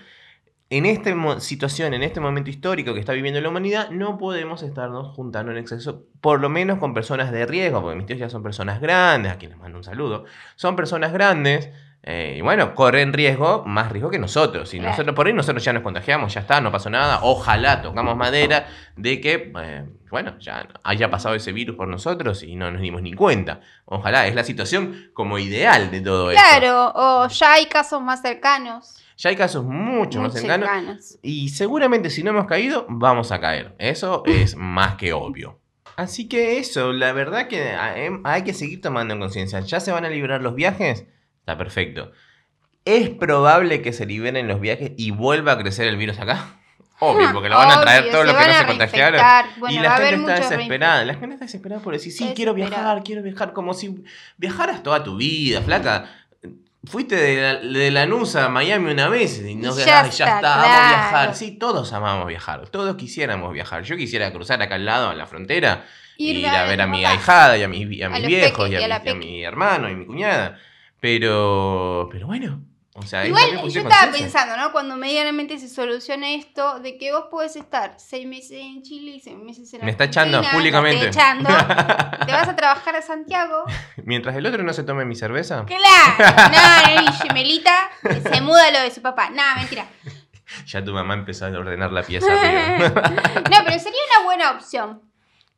[0.78, 5.16] en esta situación, en este momento histórico que está viviendo la humanidad, no podemos estarnos
[5.16, 8.44] juntando en exceso, por lo menos con personas de riesgo, porque mis tíos ya son
[8.44, 11.70] personas grandes, a quienes mando un saludo, son personas grandes.
[12.06, 14.74] eh, y bueno, corren riesgo, más riesgo que nosotros.
[14.74, 14.92] Y Claro.
[14.92, 17.20] nosotros, por ahí nosotros ya nos contagiamos, ya está, no pasó nada.
[17.24, 22.58] Ojalá tocamos madera de que, eh, bueno, ya haya pasado ese virus por nosotros y
[22.58, 23.62] no nos dimos ni cuenta.
[23.86, 26.44] Ojalá, es la situación como ideal de todo esto.
[26.46, 29.00] Claro, o ya hay casos más cercanos.
[29.18, 31.20] Ya hay casos mucho más cercanos.
[31.22, 33.76] Y seguramente si no hemos caído, vamos a caer.
[33.78, 35.60] Eso es más que obvio.
[35.96, 39.60] Así que eso, la verdad que hay hay que seguir tomando en conciencia.
[39.60, 41.06] Ya se van a liberar los viajes,
[41.40, 42.12] está perfecto.
[42.86, 46.60] ¿Es probable que se liberen los viajes y vuelva a crecer el virus acá?
[47.00, 49.22] Obvio, porque lo van a traer Obvio, todo lo se que no se contagiaron.
[49.58, 51.06] Bueno, y la gente está desesperada.
[51.06, 53.54] La gente está desesperada por decir, sí, quiero viajar, quiero viajar.
[53.54, 54.04] Como si
[54.38, 56.10] viajaras toda tu vida, flaca.
[56.86, 60.36] Fuiste de, la, de Lanús a Miami una vez y no Ya "Ay, ya está,
[60.36, 60.88] está, vamos a claro.
[60.90, 61.36] viajar.
[61.36, 62.68] Sí, todos amamos viajar.
[62.70, 63.84] Todos quisiéramos viajar.
[63.84, 65.86] Yo quisiera cruzar acá al lado, a la frontera,
[66.18, 68.86] Ir ir a ver a mi ahijada y a, mi, a mis viejos peques y
[68.86, 70.60] y a, mi, a mi hermano y mi cuñada.
[71.00, 72.62] Pero, pero bueno.
[72.96, 74.12] O sea, ahí Igual yo estaba conciencia.
[74.12, 74.72] pensando, ¿no?
[74.72, 79.20] Cuando medianamente se solucione esto, de que vos podés estar seis meses en Chile y
[79.20, 81.02] seis meses en Me está echando Argentina, públicamente.
[81.02, 81.50] Te echando,
[82.26, 83.64] te vas a trabajar a Santiago.
[84.04, 87.90] Mientras el otro no se tome mi cerveza, Claro, no, no, y Gemelita
[88.32, 89.30] se muda lo de su papá.
[89.32, 89.88] Nada, mentira.
[90.68, 92.28] ya tu mamá empezó a ordenar la pieza.
[92.28, 95.02] No, pero sería una buena opción.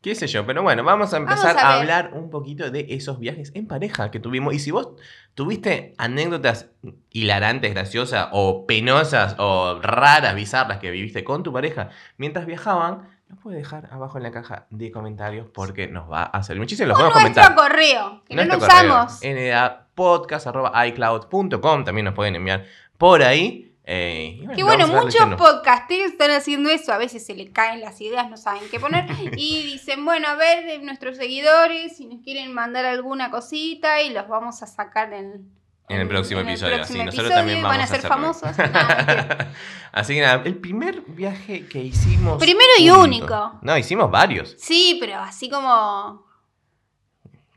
[0.05, 0.45] ¿Qué sé yo?
[0.45, 4.11] Pero bueno, vamos a empezar Vamos a hablar un poquito de esos viajes en pareja
[4.11, 4.53] que tuvimos.
[4.53, 4.89] Y si vos
[5.33, 6.69] tuviste anécdotas
[7.09, 13.39] hilarantes, graciosas, o penosas, o raras, bizarras que viviste con tu pareja mientras viajaban, los
[13.39, 16.89] puedes dejar abajo en la caja de comentarios porque nos va a hacer muchísimo.
[16.89, 17.55] Los O nuestro comentar.
[17.55, 19.19] correo, que no lo usamos.
[19.23, 22.65] nadapodcast.icloud.com también nos pueden enviar
[22.99, 23.64] por ahí.
[23.87, 25.37] Eh, y Que bueno, muchos leyendo.
[25.37, 26.91] podcasteros están haciendo eso.
[26.91, 29.05] A veces se les caen las ideas, no saben qué poner.
[29.37, 34.09] Y dicen, bueno, a ver, de nuestros seguidores, si nos quieren mandar alguna cosita y
[34.09, 35.51] los vamos a sacar en,
[35.87, 37.87] En el próximo en el episodio, próximo sí, nosotros episodio también y vamos van a
[37.87, 38.49] ser famosos.
[39.91, 42.39] Así que nada, el primer viaje que hicimos.
[42.39, 43.59] Primero y único.
[43.61, 44.55] No, hicimos varios.
[44.57, 46.24] sí, pero así como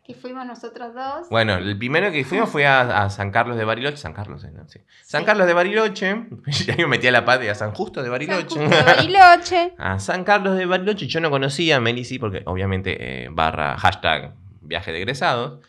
[0.08, 1.28] que fuimos nosotros dos.
[1.28, 3.98] Bueno, el primero que fuimos fue a, a San Carlos de Bariloche.
[3.98, 4.50] San Carlos, ¿eh?
[4.54, 4.66] ¿no?
[4.66, 4.80] Sí.
[5.04, 5.26] San Sí.
[5.26, 6.24] Carlos de Bariloche.
[6.66, 8.42] Ya me metí a la patria, a San Justo de San Bariloche.
[8.58, 9.74] Justo de Bariloche.
[9.76, 11.06] a San Carlos de Bariloche.
[11.06, 15.60] Yo no conocía a Meli, sí, porque obviamente eh, barra hashtag viaje de egresados.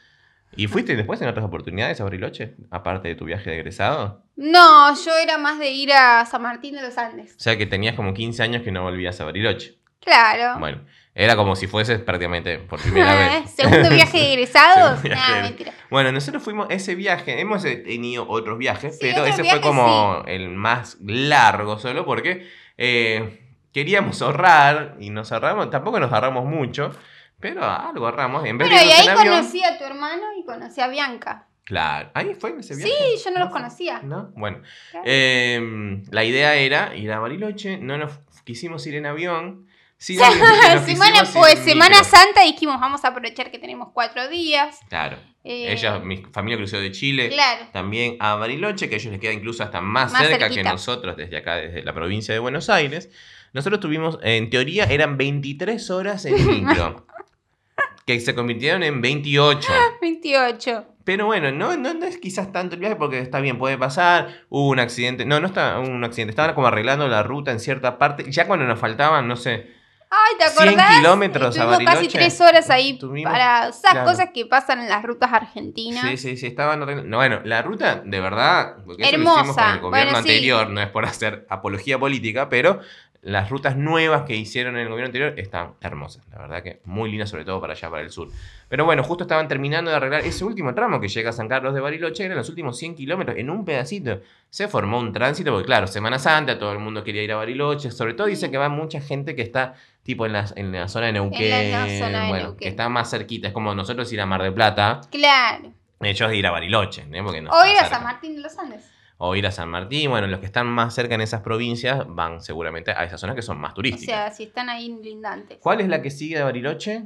[0.56, 2.56] ¿Y fuiste después en otras oportunidades a Bariloche?
[2.72, 4.24] Aparte de tu viaje de egresado.
[4.38, 7.36] No, yo era más de ir a San Martín de los Andes.
[7.36, 9.76] O sea que tenías como 15 años que no volvías a Bariloche.
[10.00, 10.58] Claro.
[10.60, 10.80] Bueno,
[11.22, 13.52] era como si fueses prácticamente por primera vez.
[13.56, 15.04] Segundo viaje de egresados.
[15.04, 15.74] Mentira.
[15.90, 20.48] Bueno, nosotros fuimos ese viaje, hemos tenido otros viajes, Sí, pero ese fue como el
[20.50, 23.42] más largo solo porque eh,
[23.74, 26.92] queríamos ahorrar y nos ahorramos, tampoco nos ahorramos mucho,
[27.38, 28.46] pero algo ahorramos.
[28.46, 30.88] En vez Bueno, de y ahí en avión, conocí a tu hermano y conocí a
[30.88, 31.48] Bianca.
[31.66, 32.92] Claro, ahí fue ese viaje.
[33.18, 34.00] Sí, yo no los conocía.
[34.04, 34.32] ¿No?
[34.38, 35.04] Bueno, Claro.
[35.06, 39.68] eh, la idea era ir a Bariloche, no nos quisimos ir en avión.
[40.00, 42.04] Sí nos semana pues, Semana micro.
[42.06, 44.80] Santa dijimos, vamos a aprovechar que tenemos cuatro días.
[44.90, 47.30] Claro, Eh, ella, mi familia creció de Chile.
[47.30, 47.68] Claro.
[47.72, 51.16] también a Bariloche, que a ellos les queda incluso hasta más, Más cerca que nosotros
[51.16, 53.10] desde acá, desde la provincia de Buenos Aires.
[53.54, 57.08] Nosotros tuvimos, en teoría, eran 23 horas en micro,
[58.06, 59.68] que se convirtieron en 28.
[60.02, 60.86] 28.
[61.04, 64.44] Pero bueno, no, no, no es quizás tanto el viaje porque está bien, puede pasar,
[64.50, 67.98] hubo un accidente, no, no está un accidente, estaban como arreglando la ruta en cierta
[67.98, 69.79] parte, ya cuando nos faltaban, no sé,
[70.12, 70.96] Ay, ¿te 100 acordás?
[70.98, 72.18] kilómetros a Estuvimos casi Bariloche.
[72.18, 74.10] tres horas ahí Tuvimos- para esas claro.
[74.10, 76.02] cosas que pasan en las rutas argentinas.
[76.10, 76.80] Sí, sí, sí, estaban.
[77.10, 79.40] No, bueno, la ruta, de verdad, porque eso lo Hermosa.
[79.42, 80.18] hicimos con el gobierno Bueno, sí.
[80.32, 82.80] anterior, no es por hacer apología política, pero
[83.22, 86.24] las rutas nuevas que hicieron en el gobierno anterior están hermosas.
[86.32, 88.30] La verdad que muy lindas, sobre todo para allá, para el sur.
[88.70, 91.74] Pero bueno, justo estaban terminando de arreglar ese último tramo que llega a San Carlos
[91.74, 94.22] de Bariloche, eran los últimos 100 kilómetros, en un pedacito.
[94.50, 97.92] Se formó un tránsito, porque claro, Semana Santa, todo el mundo quería ir a Bariloche.
[97.92, 101.08] Sobre todo dice que va mucha gente que está tipo en la, en la zona
[101.08, 102.60] de Neuquén, la zona de bueno, Neuquén.
[102.60, 103.50] que está más cerquita.
[103.50, 105.02] Es como nosotros ir a Mar del Plata.
[105.12, 105.74] Claro.
[106.00, 107.06] Ellos ir a Bariloche.
[107.24, 107.90] Porque no o ir a.
[107.90, 108.90] San Martín de los Andes.
[109.22, 110.10] O ir a San Martín.
[110.10, 113.42] Bueno, los que están más cerca en esas provincias van seguramente a esas zonas que
[113.42, 114.16] son más O turísticas.
[114.16, 115.58] sea, si están ahí lindantes.
[115.62, 117.04] ¿Cuál es la que sigue de Bariloche?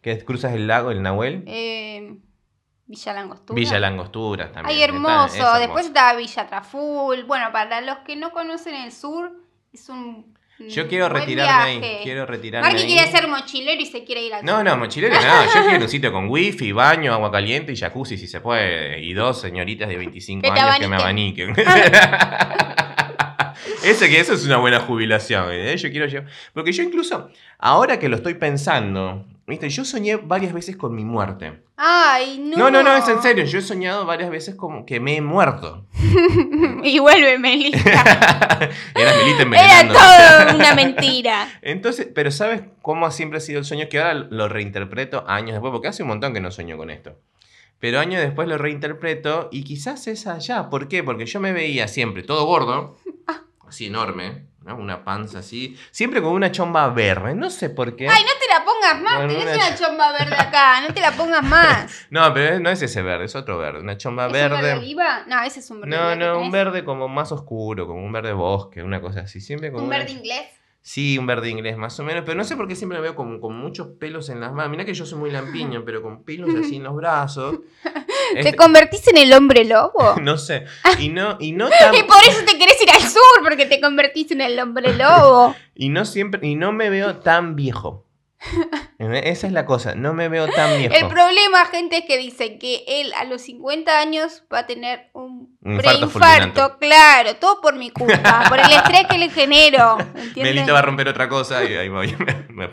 [0.00, 1.44] Que cruzas el lago, el Nahuel.
[1.46, 2.16] Eh,
[2.86, 3.54] Villa Langostura.
[3.54, 4.66] Villa Langostura también.
[4.76, 5.24] Ay, Está- hermoso.
[5.26, 5.58] es hermoso.
[5.60, 7.24] Después está Villa Traful.
[7.24, 9.30] Bueno, para los que no conocen el sur,
[9.72, 10.36] es un.
[10.68, 11.96] Yo un quiero buen retirarme viaje.
[11.96, 12.00] ahí.
[12.02, 12.88] Quiero retirarme Marky ahí.
[12.92, 15.46] quiere ser mochilero y se quiere ir al No, no, mochilero nada.
[15.54, 19.00] Yo quiero un sitio con wifi, baño, agua caliente y jacuzzi si se puede.
[19.00, 21.54] Y dos señoritas de 25 Que te años que me abaniquen.
[23.84, 25.46] Eso, que eso es una buena jubilación.
[25.50, 25.76] ¿eh?
[25.76, 29.68] Yo quiero llevar- Porque yo incluso, ahora que lo estoy pensando, ¿viste?
[29.68, 31.62] Yo soñé varias veces con mi muerte.
[31.76, 32.56] Ay, no.
[32.56, 33.44] No, no, no, es en serio.
[33.44, 35.86] Yo he soñado varias veces como que me he muerto.
[36.84, 37.90] y vuelve Melissa.
[38.94, 41.48] Era Melita Era todo una mentira.
[41.62, 43.88] Entonces, pero ¿sabes cómo siempre ha sido el sueño?
[43.88, 47.18] Que ahora lo reinterpreto años después, porque hace un montón que no sueño con esto.
[47.78, 50.70] Pero años después lo reinterpreto y quizás es allá.
[50.70, 51.02] ¿Por qué?
[51.02, 52.96] Porque yo me veía siempre todo gordo,
[53.66, 54.76] así enorme, ¿no?
[54.76, 55.78] Una panza así.
[55.90, 57.34] Siempre con una chomba verde.
[57.34, 58.08] No sé por qué.
[58.08, 61.00] Ay, no te la pongas más, Bueno, tenés una una chomba verde acá, no te
[61.00, 62.06] la pongas más.
[62.10, 63.80] No, pero no es ese verde, es otro verde.
[63.80, 64.56] Una chomba ¿Es un verde.
[64.62, 65.24] verde oliva?
[65.26, 68.32] No, ese es un verde No, no, un verde como más oscuro, como un verde
[68.32, 69.40] bosque, una cosa así.
[69.40, 70.46] Siempre con ¿Un una verde inglés?
[70.84, 73.14] Sí, un verde inglés más o menos, pero no sé por qué siempre me veo
[73.14, 74.72] con, con muchos pelos en las manos.
[74.72, 77.60] Mirá que yo soy muy lampiño, pero con pelos así en los brazos.
[78.32, 80.16] ¿Te Este, convertís en el hombre lobo?
[80.20, 80.64] no sé.
[80.98, 83.80] Y no, y no tan- Y por eso te querés ir al sur, porque te
[83.80, 85.54] convertís en el hombre lobo.
[85.76, 88.04] y no siempre, y no me veo tan viejo.
[88.98, 90.94] Esa es la cosa, no me veo tan viejo.
[90.94, 95.10] El problema, gente, es que dicen que él a los 50 años va a tener
[95.12, 96.78] un, Un infarto preinfarto.
[96.78, 99.96] Claro, todo por mi culpa, por el estrés que le genero.
[100.36, 102.70] Melita va a romper otra cosa y ahí voy, me- me-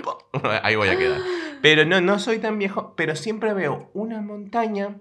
[0.64, 1.20] ahí voy a quedar.
[1.62, 4.98] Pero no, no soy tan viejo, pero siempre veo una montaña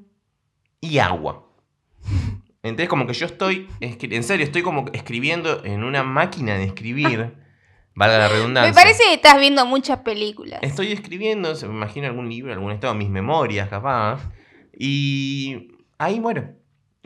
[0.80, 1.44] y agua.
[2.62, 7.34] Entonces como que yo estoy, en serio, estoy como escribiendo en una máquina de escribir,
[7.98, 8.70] valga la redundancia.
[8.70, 10.60] Me parece que estás viendo muchas películas.
[10.62, 14.20] Estoy escribiendo, se me imagino algún libro, algún estado, mis memorias capaz,
[14.72, 16.57] y ahí muero.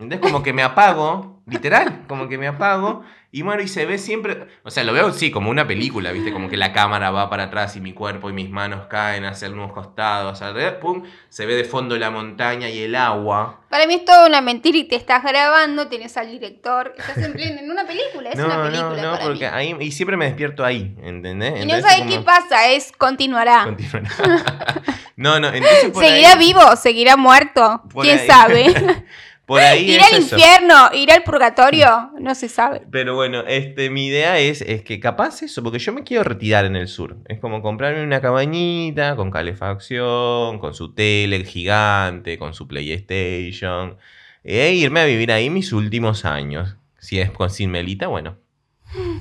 [0.03, 3.03] Entonces como que me apago, literal, como que me apago
[3.35, 6.33] y muero y se ve siempre, o sea, lo veo sí como una película, ¿viste?
[6.35, 9.49] Como que la cámara va para atrás y mi cuerpo y mis manos caen hacia
[9.49, 13.61] algunos costados, alrededor, pum, se ve de fondo la montaña y el agua.
[13.71, 17.41] Para mí es toda una mentira y te estás grabando, tenés al director, estás en,
[17.41, 19.51] en una película, es no, una no, película no, para porque mí.
[19.51, 21.65] ahí, y siempre me despierto ahí, ¿entendés?
[21.65, 23.65] Y no sabes como- qué pasa, es continuará.
[23.65, 24.11] Continuará.
[25.17, 27.83] no, no, entonces por ¿Seguirá ahí, vivo seguirá muerto?
[27.95, 28.75] por ¿Quién ahí- sabe?
[29.53, 30.37] por ahí ¿Irá es al eso.
[30.37, 30.75] infierno?
[30.95, 32.11] ¿Irá al purgatorio?
[32.19, 32.83] No se sabe.
[32.91, 36.65] Pero bueno, este, mi idea es, es que capaz eso, porque yo me quiero retirar
[36.65, 37.19] en el sur.
[37.27, 43.99] Es como comprarme una cabañita con calefacción, con su tele gigante, con su PlayStation,
[44.43, 46.77] e irme a vivir ahí mis últimos años.
[46.99, 48.38] Si es con sin Melita, bueno,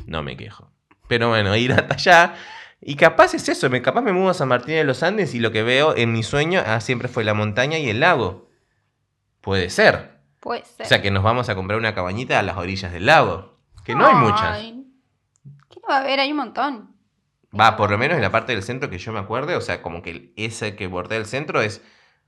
[0.05, 0.71] no me quejo.
[1.09, 2.35] Pero bueno, ir hasta allá.
[2.79, 5.39] Y capaz es eso, me, capaz me mudo a San Martín de los Andes y
[5.39, 8.49] lo que veo en mi sueño ah, siempre fue la montaña y el lago.
[9.41, 10.20] Puede ser.
[10.41, 10.85] Puede ser.
[10.85, 13.57] O sea, que nos vamos a comprar una cabañita a las orillas del lago.
[13.85, 14.57] Que no hay muchas.
[14.57, 16.19] ¿Qué no va a haber?
[16.19, 16.95] Hay un montón.
[17.57, 19.81] Va, por lo menos en la parte del centro que yo me acuerde, o sea,
[19.81, 21.81] como que ese que bordea el centro es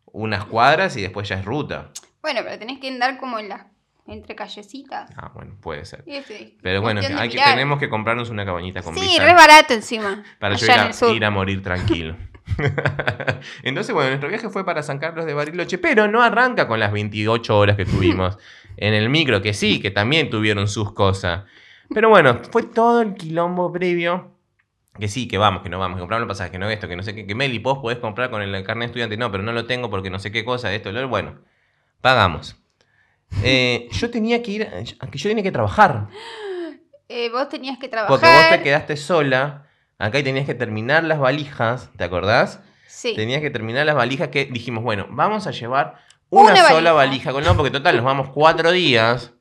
[0.06, 1.92] unas cuadras y después ya es ruta.
[2.22, 3.66] Bueno, pero tenés que andar como en las
[4.06, 5.10] entre callecitas.
[5.16, 6.04] Ah, bueno, puede ser.
[6.06, 10.24] Ese, Pero bueno, hay que, tenemos que comprarnos una cabañita con Sí, re barato encima.
[10.40, 12.16] para yo a, ir a morir tranquilo.
[13.64, 16.92] Entonces, bueno, nuestro viaje fue para San Carlos de Bariloche, pero no arranca con las
[16.92, 18.38] 28 horas que tuvimos
[18.78, 21.44] en el micro, que sí, que también tuvieron sus cosas.
[21.94, 24.32] Pero bueno, fue todo el quilombo previo.
[25.00, 26.96] Que sí, que vamos, que no vamos, que compramos el pasaje, que no esto, que
[26.96, 29.52] no sé qué, que Meli, vos podés comprar con el carnet estudiante, no, pero no
[29.52, 31.40] lo tengo porque no sé qué cosa, esto, lo bueno,
[32.02, 32.56] pagamos.
[33.44, 36.10] Eh, yo tenía que ir, yo tenía que trabajar,
[37.10, 38.10] Eh, vos tenías que trabajar.
[38.20, 39.66] porque vos te quedaste sola,
[40.00, 42.62] acá tenías que terminar las valijas, ¿te acordás?
[42.88, 43.14] Sí.
[43.16, 45.96] Tenías que terminar las valijas que dijimos, bueno, vamos a llevar
[46.30, 47.32] una, Una sola valija.
[47.32, 49.34] valija, no, porque total, nos vamos cuatro días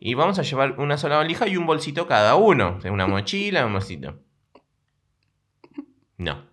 [0.00, 3.72] y vamos a llevar una sola valija y un bolsito cada uno, una mochila, un
[3.72, 4.18] bolsito.
[6.18, 6.44] No.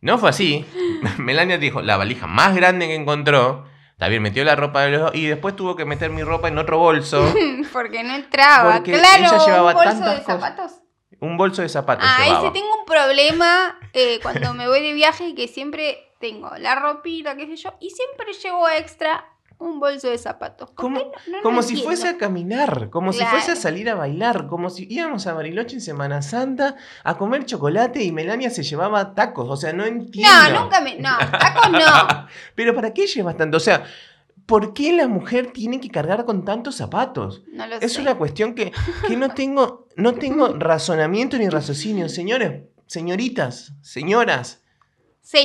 [0.00, 0.64] No fue así.
[1.18, 3.66] Melania dijo, la valija más grande que encontró,
[3.98, 6.58] también metió la ropa de los dos y después tuvo que meter mi ropa en
[6.58, 7.32] otro bolso,
[7.72, 8.74] Porque no entraba.
[8.74, 10.81] Porque claro, ella llevaba un bolso tantas de cosas.
[11.22, 12.44] Un bolso de zapatos Ah, llevaba.
[12.48, 17.36] ese tengo un problema eh, cuando me voy de viaje que siempre tengo la ropita,
[17.36, 19.24] qué sé yo, y siempre llevo extra
[19.58, 20.70] un bolso de zapatos.
[20.70, 23.56] ¿Por ¿Cómo- qué no- no lo Como si fuese a caminar, como si fuese a
[23.56, 28.10] salir a bailar, como si íbamos a Bariloche en Semana Santa a comer chocolate y
[28.10, 29.48] Melania se llevaba tacos.
[29.48, 30.32] O sea, no entiendo.
[30.52, 30.96] No, nunca me.
[30.96, 31.78] No, tacos no.
[32.56, 33.58] Pero ¿para qué llevas tanto?
[33.58, 33.84] O sea,
[34.46, 37.42] ¿por qué la mujer tiene que cargar con tantos zapatos?
[37.52, 38.00] No lo Es sé.
[38.00, 38.72] una cuestión que,
[39.06, 42.08] que no tengo, no tengo razonamiento ni raciocinio.
[42.08, 44.62] Señores, señoritas, señoras.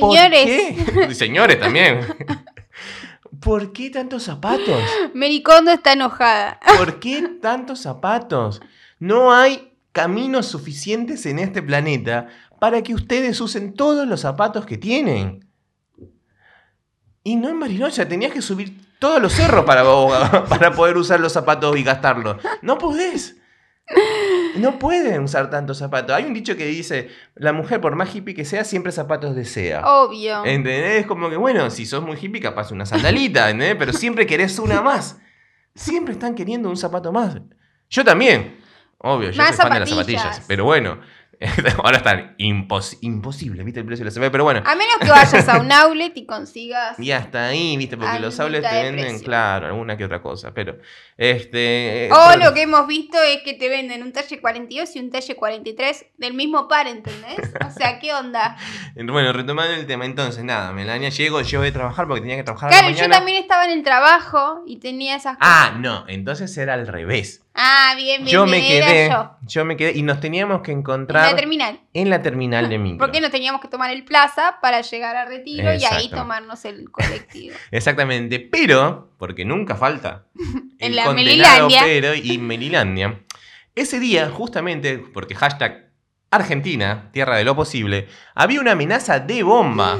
[0.00, 1.06] ¿por Señores, qué?
[1.10, 2.00] Y Señores también.
[3.40, 4.82] ¿Por qué tantos zapatos?
[5.14, 6.58] Mericondo está enojada.
[6.76, 8.60] ¿Por qué tantos zapatos?
[8.98, 14.76] No hay caminos suficientes en este planeta para que ustedes usen todos los zapatos que
[14.78, 15.46] tienen.
[17.22, 19.84] Y no en Bariloche, tenías que subir todos los cerros para,
[20.48, 22.36] para poder usar los zapatos y gastarlos.
[22.62, 23.36] No podés.
[24.56, 26.14] No pueden usar tantos zapatos.
[26.14, 29.86] Hay un dicho que dice, la mujer por más hippie que sea, siempre zapatos desea.
[29.86, 30.44] Obvio.
[30.44, 31.00] ¿Entendés?
[31.00, 33.76] Es como que, bueno, si sos muy hippie, capaz una sandalita, ¿entendés?
[33.78, 35.18] Pero siempre querés una más.
[35.74, 37.36] Siempre están queriendo un zapato más.
[37.88, 38.58] Yo también.
[38.98, 40.42] Obvio, yo Más soy fan de las zapatillas.
[40.46, 40.98] Pero bueno,
[41.84, 43.80] Ahora están impos- imposible, ¿viste?
[43.80, 44.62] El precio de la CB, pero bueno.
[44.66, 46.98] A menos que vayas a un outlet y consigas.
[46.98, 47.96] Y hasta ahí, ¿viste?
[47.96, 49.24] Porque los outlets te de venden, precio.
[49.24, 50.78] claro, alguna que otra cosa, pero.
[51.16, 52.06] Este.
[52.06, 54.98] eh, O pero- lo que hemos visto es que te venden un talle 42 y
[55.00, 57.38] un talle 43 del mismo par, ¿entendés?
[57.66, 58.56] O sea, ¿qué onda?
[58.96, 62.42] Bueno, retomando el tema, entonces, nada, Melania, llego, yo voy a trabajar porque tenía que
[62.44, 63.16] trabajar a la Claro, yo mañana.
[63.16, 65.52] también estaba en el trabajo y tenía esas cosas.
[65.52, 67.42] Ah, no, entonces era al revés.
[67.60, 68.32] Ah, bien, bien.
[68.32, 69.30] Yo me bien, era quedé, yo.
[69.42, 71.80] yo me quedé y nos teníamos que En encontrar la terminal.
[71.92, 72.98] en la terminal de micro.
[72.98, 76.88] Porque nos teníamos que tomar el plaza para llegar a Retiro y ahí tomarnos el
[76.90, 77.56] colectivo.
[77.72, 80.26] Exactamente, pero, porque nunca falta
[80.78, 81.80] En el la Melilandia.
[81.82, 83.24] pero y Melilandia.
[83.74, 85.90] Ese día, justamente, porque hashtag
[86.30, 89.98] Argentina, tierra de lo posible, había una amenaza de bomba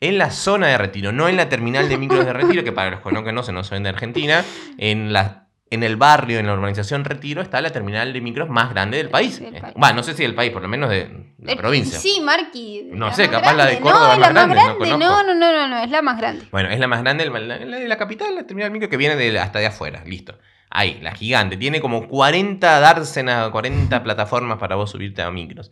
[0.00, 2.90] en la zona de retiro, no en la terminal de micros de retiro, que para
[2.90, 4.44] los que no conocen no son de Argentina,
[4.76, 5.41] en la
[5.74, 9.08] en el barrio, en la urbanización Retiro, está la terminal de micros más grande del
[9.10, 9.40] país.
[9.40, 9.74] Del país.
[9.82, 11.98] Va, no sé si del país, por lo menos de la Eh, provincia.
[11.98, 12.88] Sí, Marqui.
[12.92, 13.80] No sé, capaz la de.
[13.80, 14.88] Córdoba no, es la más grande, no grande.
[15.04, 16.44] No, no, no, no, no, es la más grande.
[16.52, 19.38] Bueno, es la más grande, la, la- de capital, la terminal micro que viene de,
[19.38, 20.38] hasta de afuera, listo.
[20.70, 21.56] Ahí, la gigante.
[21.56, 25.70] Tiene como 40 dársenas, 40 plataformas para vos subirte a micros.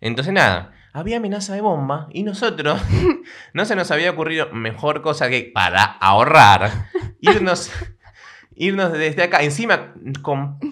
[0.00, 2.80] Entonces, nada, había amenaza de bomba y nosotros
[3.52, 6.70] no se nos había ocurrido mejor cosa que para ahorrar
[7.20, 7.70] irnos,
[8.62, 9.42] irnos desde acá.
[9.42, 9.92] Encima,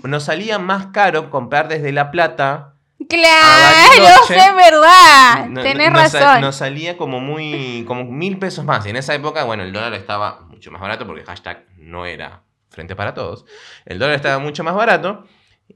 [0.05, 2.74] nos salía más caro comprar desde La Plata.
[3.09, 5.46] Claro, es verdad.
[5.48, 6.40] No- Tenés no- nos, razón.
[6.40, 8.85] Nos salía como muy, como mil pesos más.
[8.87, 12.42] Y en esa época, bueno, el dólar estaba mucho más barato porque hashtag no era
[12.68, 13.44] frente para todos.
[13.87, 15.24] El dólar estaba mucho más barato.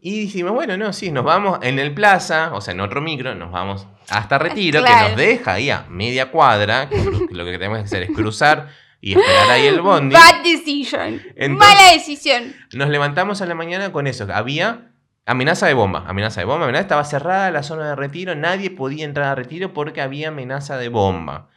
[0.01, 3.35] Y dijimos, bueno, no, sí, nos vamos en el plaza, o sea, en otro micro,
[3.37, 6.89] nos vamos hasta Retiro, que nos deja ahí a media cuadra.
[6.89, 6.97] que
[7.31, 8.69] lo que tenemos que hacer es cruzar
[9.07, 10.15] y esperar ahí el bondi.
[10.15, 11.21] Bad decision.
[11.37, 12.55] Entonces- Mala decisión.
[12.73, 14.27] Nos levantamos a la mañana con eso.
[14.33, 14.91] Había
[15.27, 16.05] amenaza de bomba.
[16.07, 16.65] Amenaza de bomba.
[16.67, 18.35] amenaza- Estaba cerrada la zona de retiro.
[18.35, 21.49] Nadie podía entrar a retiro porque había amenaza de bomba.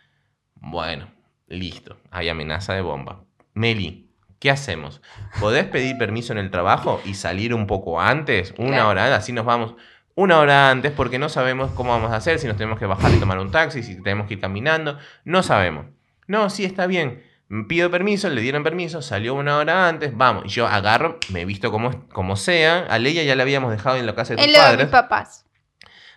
[0.56, 1.10] Bueno,
[1.48, 1.98] listo.
[2.12, 3.24] Hay amenaza de bomba.
[3.54, 5.02] Meli, ¿qué hacemos?
[5.40, 8.54] ¿Podés pedir permiso en el trabajo y salir un poco antes?
[8.58, 8.90] Una Claro.
[8.90, 9.20] hora antes.
[9.20, 9.76] Así nos vamos
[10.16, 12.40] una hora antes porque no sabemos cómo vamos a hacer.
[12.40, 14.98] Si nos tenemos que bajar y tomar un taxi, si tenemos que ir caminando.
[15.24, 15.86] No sabemos.
[16.28, 17.24] No, sí, está bien.
[17.70, 20.44] Pido permiso, le dieron permiso, salió una hora antes, vamos.
[20.46, 22.86] Y yo agarro, me he visto como, como sea.
[22.90, 24.92] A Leia ya la habíamos dejado en la casa de tus lo de padres mis
[24.92, 25.46] papás.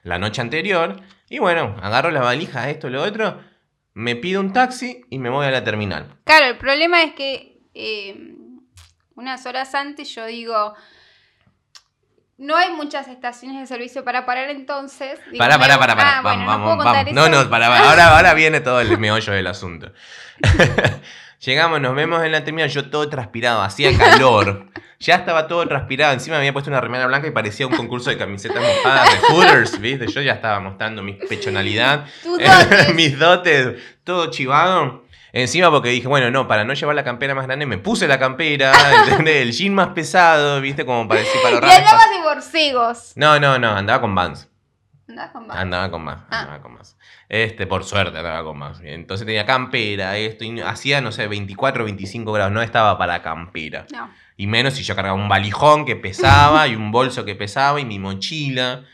[0.02, 0.96] la noche anterior.
[1.28, 3.40] Y bueno, agarro la valija, esto, lo otro.
[3.94, 6.18] Me pido un taxi y me voy a la terminal.
[6.24, 8.34] Claro, el problema es que eh,
[9.14, 10.74] unas horas antes yo digo,
[12.40, 15.20] no hay muchas estaciones de servicio para parar entonces.
[15.30, 16.18] Digo, Pará, me- pará, pará, pará.
[16.18, 17.12] Ah, vamos, bueno, vamos, no vamos.
[17.12, 17.88] No, no, pará, pará.
[17.90, 19.92] Ahora, ahora viene todo el meollo del asunto.
[21.40, 24.66] Llegamos, nos vemos en la terminal, yo todo transpirado, hacía calor.
[24.98, 28.10] Ya estaba todo transpirado, encima me había puesto una remera blanca y parecía un concurso
[28.10, 30.06] de camisetas mojadas de Hooters, ¿viste?
[30.08, 32.94] Yo ya estaba mostrando mi pechonalidad, dotes.
[32.94, 35.04] mis dotes, todo chivado.
[35.32, 38.18] Encima porque dije, bueno, no, para no llevar la campera más grande, me puse la
[38.18, 38.72] campera,
[39.08, 39.42] ¿entendés?
[39.42, 40.84] el jean más pesado, ¿viste?
[40.84, 41.76] Como para Y ahorrar espacio.
[41.76, 43.12] andabas de borcegos.
[43.16, 44.48] No, no, no, andaba con Vans.
[45.08, 46.40] Andabas con Andaba con más, Ah.
[46.40, 46.96] andaba con más.
[47.28, 48.80] Este, por suerte andaba con más.
[48.82, 53.86] Entonces tenía campera, esto, y hacía, no sé, 24 25 grados, no estaba para campera.
[53.92, 54.10] No.
[54.36, 57.84] Y menos si yo cargaba un valijón que pesaba y un bolso que pesaba y
[57.84, 58.84] mi mochila.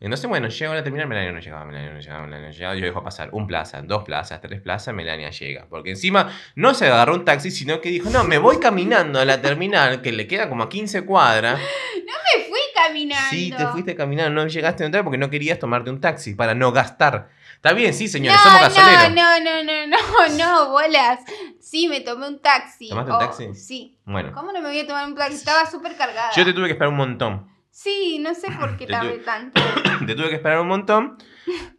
[0.00, 2.74] Entonces, bueno, llego a la terminal, Melania no llegaba, Melania no llegaba, Melania no llegaba.
[2.74, 5.66] Yo dejo pasar un plaza, dos plazas, tres plazas, Melania llega.
[5.68, 9.26] Porque encima no se agarró un taxi, sino que dijo, no, me voy caminando a
[9.26, 11.60] la terminal, que le queda como a 15 cuadras.
[12.36, 13.28] Me fui caminando.
[13.30, 16.54] Sí, te fuiste caminando, no llegaste a entrar porque no querías tomarte un taxi para
[16.54, 17.28] no gastar.
[17.56, 19.10] Está bien, sí, No, señores, somos gasoleros.
[19.14, 19.96] no, no, no, no,
[20.28, 21.20] no, no, bolas.
[21.60, 22.88] Sí, me tomé un taxi.
[22.88, 23.54] ¿Tomaste un Oh, taxi?
[23.54, 23.98] Sí.
[24.04, 25.34] Bueno, ¿Cómo no me voy a tomar un taxi?
[25.34, 26.30] Estaba súper cargada.
[26.34, 27.48] yo te tuve que esperar un montón.
[27.82, 29.58] Sí, no sé por qué tardé tanto.
[30.06, 31.16] Te tuve que esperar un montón.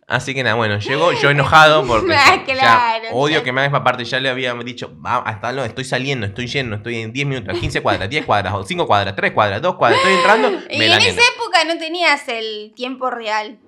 [0.08, 3.44] Así que nada, bueno, llegó yo enojado porque Ah, ya claro, odio ya.
[3.44, 4.04] que me hagas aparte.
[4.04, 7.60] Ya le había dicho, va, hasta lo, estoy saliendo, estoy lleno, estoy en 10 minutos,
[7.60, 10.50] 15 cuadras, 10 cuadras, o 5 cuadras, 3 cuadras, 2 cuadras, estoy entrando.
[10.72, 13.60] Y en esa época no tenías el tiempo real.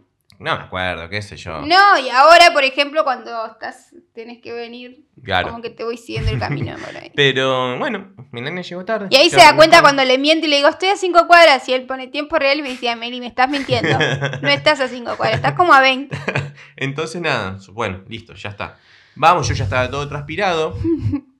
[0.43, 0.57] No.
[0.57, 1.61] me acuerdo, qué sé yo.
[1.61, 5.49] No, y ahora, por ejemplo, cuando estás, tenés que venir, Claro.
[5.49, 7.11] como que te voy siguiendo el camino por ahí.
[7.15, 9.07] Pero bueno, Melania llegó tarde.
[9.09, 11.67] Y ahí se da cuenta cuando le miento y le digo, estoy a 5 cuadras.
[11.69, 13.97] Y él pone tiempo real y me decía, Meli, me estás mintiendo.
[14.41, 16.15] No estás a 5 cuadras, estás como a 20.
[16.75, 18.77] Entonces nada, bueno, listo, ya está.
[19.15, 20.77] Vamos, yo ya estaba todo transpirado.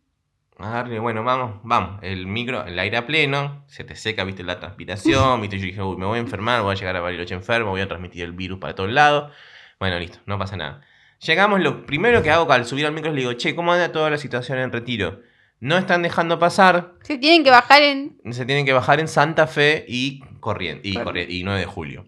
[1.02, 2.00] Bueno, vamos, vamos.
[2.02, 5.82] El micro, el aire a pleno, se te seca, viste, la transpiración, viste, yo dije,
[5.82, 8.32] uy, me voy a enfermar, voy a llegar a Bariloche enfermo, voy a transmitir el
[8.32, 9.32] virus para todos lados.
[9.80, 10.82] Bueno, listo, no pasa nada.
[11.20, 13.92] Llegamos, lo primero que hago al subir al micro es le digo, che, ¿cómo anda
[13.92, 15.22] toda la situación en retiro?
[15.60, 18.18] No están dejando pasar, Se tienen que bajar en...
[18.32, 20.98] se tienen que bajar en Santa Fe y Corriente, y,
[21.30, 22.06] y 9 de julio.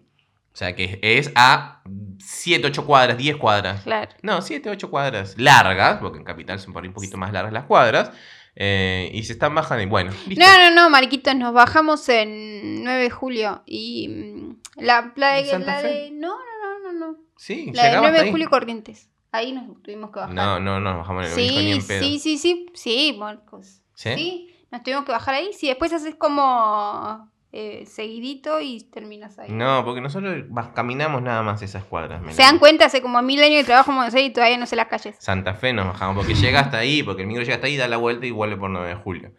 [0.56, 1.82] O sea que es a
[2.18, 3.82] 7, 8 cuadras, 10 cuadras.
[3.82, 4.10] Claro.
[4.22, 7.52] No, 7, 8 cuadras largas, porque en Capital son por ahí un poquito más largas
[7.52, 8.10] las cuadras.
[8.56, 10.44] Eh, y se están bajando y bueno, listo.
[10.44, 15.40] No, no, no, Mariquitos, nos bajamos en 9 de julio y mm, la, la de,
[15.40, 17.18] ¿En Santa la de- no, no, no, no, no.
[17.36, 18.30] Sí, La de llegaba 9 hasta de ahí.
[18.32, 19.08] julio Corrientes.
[19.32, 20.34] Ahí nos tuvimos que bajar.
[20.34, 22.02] No, no, no, bajamos en el obelisco ni sí, en pedo.
[22.02, 23.82] sí, sí, sí, sí, Marcos.
[23.94, 24.14] ¿Sí?
[24.14, 24.52] ¿Sí?
[24.70, 25.52] nos tuvimos que bajar ahí.
[25.52, 29.50] Sí, después haces como eh, seguidito y terminas ahí.
[29.50, 30.44] No, porque nosotros
[30.74, 32.20] caminamos nada más esas cuadras.
[32.34, 34.66] Se dan cuenta, hace como mil años que trabajo en Buenos Aires y todavía no
[34.66, 35.16] sé las calles.
[35.20, 37.88] Santa Fe nos bajamos, porque llega hasta ahí, porque el micro llega hasta ahí, da
[37.88, 39.32] la vuelta y vuelve por 9 de julio.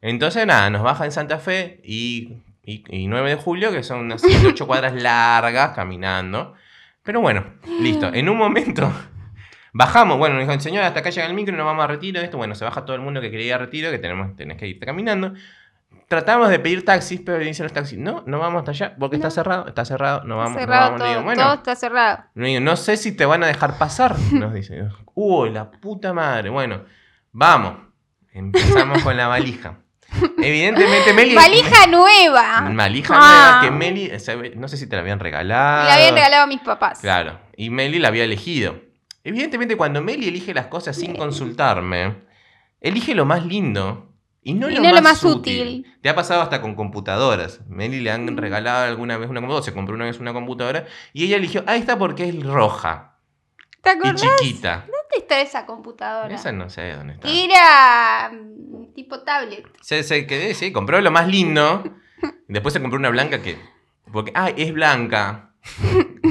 [0.00, 4.00] Entonces, nada, nos baja en Santa Fe y, y, y 9 de julio, que son
[4.00, 6.54] unas 7, 8 cuadras largas caminando.
[7.04, 8.12] Pero bueno, listo.
[8.12, 8.92] En un momento
[9.72, 12.20] bajamos, bueno, nos dijo, señor, hasta acá llega el micro, nos vamos a retiro.
[12.20, 14.56] Esto, bueno, se baja todo el mundo que quería ir a retiro, que tenemos, tenés
[14.56, 15.34] que irte caminando.
[16.08, 19.30] Tratamos de pedir taxis, pero dicen los taxis, no, no vamos hasta allá, porque está
[19.30, 20.98] cerrado, está cerrado, no vamos, Está no cerrado vamos.
[21.00, 22.24] Todo, digo, bueno, todo está cerrado.
[22.34, 24.88] digo, no sé si te van a dejar pasar, nos dice.
[25.14, 26.50] Uy, la puta madre.
[26.50, 26.82] Bueno,
[27.30, 27.74] vamos.
[28.32, 29.78] Empezamos con la valija.
[30.38, 31.34] Evidentemente, Meli.
[31.34, 32.68] Valija nueva.
[32.74, 33.20] Valija Ah.
[33.20, 35.84] nueva que Meli, sabe, no sé si te la habían regalado.
[35.84, 36.98] Le habían regalado a mis papás.
[37.00, 38.80] Claro, y Meli la había elegido.
[39.22, 42.16] Evidentemente, cuando Meli elige las cosas sin consultarme,
[42.80, 44.09] elige lo más lindo
[44.42, 45.62] y no, Y lo, no más lo más útil.
[45.62, 45.96] útil.
[46.02, 47.60] Te ha pasado hasta con computadoras.
[47.68, 48.36] Meli le han Mm.
[48.38, 51.76] regalado alguna vez una computadora, se compró una vez una computadora y ella eligió, ah,
[51.76, 53.18] esta porque es roja
[53.82, 54.20] ¿Te y acordás?
[54.38, 54.76] chiquita.
[54.80, 56.34] ¿Dónde está esa computadora?
[56.34, 57.28] Esa no sé dónde está.
[57.28, 59.66] Era mm, tipo tablet.
[59.82, 61.82] Se, se quedé, sí, compró lo más lindo.
[62.22, 63.58] y Después se compró una blanca que.
[64.12, 65.52] Porque, ah, es blanca.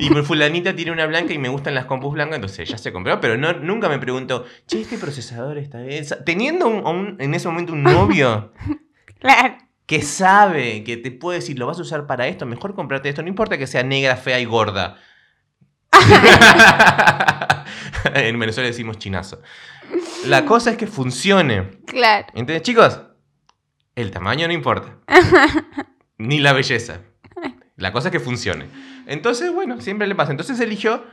[0.00, 3.20] y fulanita tiene una blanca y me gustan las compus blancas, entonces ya se compró,
[3.20, 6.04] pero no, nunca me preguntó, che, este procesador está bien.
[6.24, 8.52] Teniendo un- un- en ese momento un novio
[9.20, 9.56] Claro.
[9.86, 13.22] que sabe, que te puede decir, lo vas a usar para esto, mejor comprarte esto,
[13.22, 14.96] no importa que sea negra, fea y gorda.
[18.14, 19.42] en Venezuela decimos chinazo.
[20.26, 21.70] La cosa es que funcione.
[21.86, 22.26] Claro.
[22.34, 23.00] Entonces, chicos,
[23.96, 24.96] el tamaño no importa.
[26.18, 27.00] Ni la belleza.
[27.76, 28.66] La cosa es que funcione.
[29.10, 30.30] Entonces, bueno, siempre le pasa.
[30.30, 31.04] Entonces eligió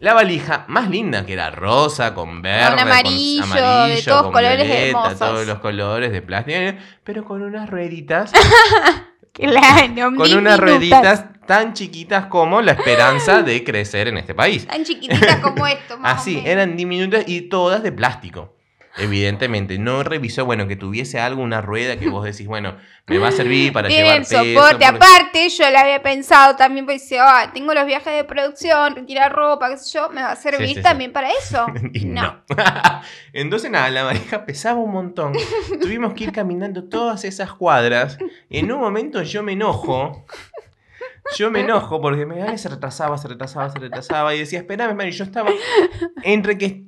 [0.00, 4.66] la valija más linda, que era rosa, con verde, amarillo, con de todos con colores
[4.66, 5.18] violeta, hermosos.
[5.18, 6.58] todos los colores de plástico,
[7.04, 8.32] pero con unas rueditas,
[9.32, 10.16] Claro.
[10.16, 14.66] con unas rueditas tan chiquitas como la esperanza de crecer en este país.
[14.66, 15.96] Tan chiquititas como esto.
[15.98, 16.46] más o Así, menos.
[16.48, 18.56] eran diminutas y todas de plástico.
[18.98, 22.76] Evidentemente, no revisó, bueno, que tuviese algo, una rueda que vos decís, bueno,
[23.06, 24.54] me va a servir para llevar soporte.
[24.70, 28.96] porque- Aparte, yo la había pensado también, porque dice, ah, tengo los viajes de producción,
[28.96, 30.82] retirar ropa, qué sé yo, me va a servir Sí, sí, sí.
[30.82, 31.66] también para eso.
[31.92, 32.42] Y no.
[33.32, 35.32] Entonces, nada, la valija pesaba un montón.
[35.80, 38.18] Tuvimos que ir caminando todas esas cuadras.
[38.50, 40.24] En un momento yo me enojo.
[41.36, 44.34] Yo me enojo porque me se retrasaba, se retrasaba, se retrasaba.
[44.34, 45.50] Y decía, espérame, Mari, yo estaba
[46.22, 46.87] entre que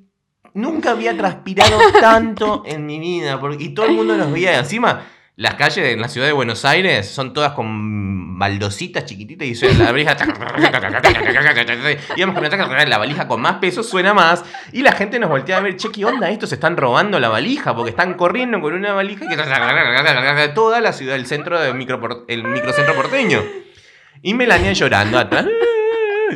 [0.54, 3.40] nunca había transpirado tanto en mi vida.
[3.58, 4.58] Y todo el mundo nos veía.
[4.58, 5.02] Encima,
[5.36, 9.84] las calles en la ciudad de Buenos Aires son todas con baldositas chiquititas y suena
[9.84, 10.16] la valija.
[12.16, 14.44] Íbamos con la, valija con más peso, suena más.
[14.72, 16.30] Y la gente nos voltea a ver, che, ¿qué onda?
[16.30, 21.16] Estos están robando la valija porque están corriendo con una valija que toda la ciudad,
[21.16, 23.42] el centro del microcentro porteño.
[24.22, 25.46] Y Melania llorando atrás.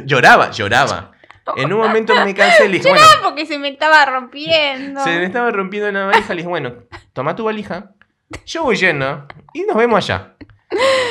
[0.04, 1.13] Lloraba, lloraba.
[1.56, 5.02] En un momento me cansé y le dije, bueno, Porque se me estaba rompiendo.
[5.02, 6.28] se me estaba rompiendo la valija.
[6.34, 6.74] Le dije, bueno,
[7.12, 7.92] toma tu valija.
[8.46, 10.34] Yo voy lleno y nos vemos allá.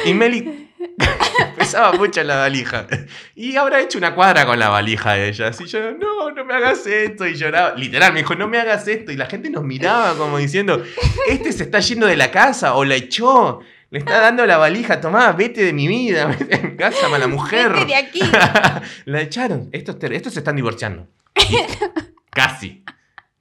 [0.05, 0.71] Y Meli
[1.57, 2.87] pesaba mucho la valija.
[3.35, 5.47] Y habrá hecho una cuadra con la valija de ella.
[5.47, 7.25] Así yo, no, no me hagas esto.
[7.27, 7.75] Y lloraba.
[7.75, 9.11] Literal, me dijo, no me hagas esto.
[9.11, 10.83] Y la gente nos miraba como diciendo,
[11.27, 13.61] este se está yendo de la casa o la echó.
[13.93, 17.73] Le está dando la valija, tomá, vete de mi vida, vete en casa, mala mujer.
[17.73, 18.21] Vete de aquí.
[19.05, 19.69] la echaron.
[19.71, 21.07] Estos, estos se están divorciando.
[22.31, 22.83] casi.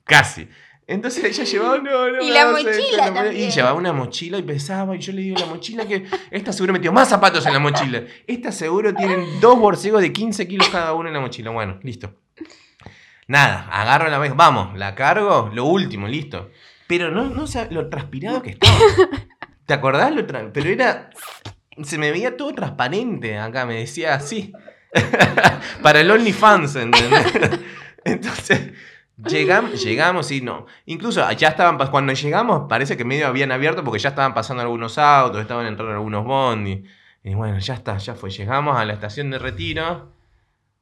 [0.04, 0.46] Casi.
[0.86, 4.94] Entonces ella llevaba, no, no Y la mochila no Y llevaba una mochila y pesaba.
[4.94, 6.04] Y yo le digo, la mochila que.
[6.30, 8.02] Esta seguro metió más zapatos en la mochila.
[8.26, 11.50] Esta seguro tienen dos borcegos de 15 kilos cada uno en la mochila.
[11.50, 12.14] Bueno, listo.
[13.26, 16.50] Nada, agarro la vez, vamos, la cargo, lo último, listo.
[16.86, 18.76] Pero no, no sé lo transpirado que estaba.
[19.66, 20.14] ¿Te acordás?
[20.14, 21.10] Lo Pero era.
[21.82, 24.52] Se me veía todo transparente acá, me decía así.
[25.82, 27.32] Para el OnlyFans, ¿entendés?
[28.04, 28.72] Entonces,
[29.16, 30.66] llegamos, llegamos y no.
[30.86, 34.98] Incluso ya estaban, cuando llegamos, parece que medio habían abierto porque ya estaban pasando algunos
[34.98, 36.84] autos, estaban entrando algunos bondi.
[37.24, 38.30] Y bueno, ya está, ya fue.
[38.30, 40.12] Llegamos a la estación de retiro,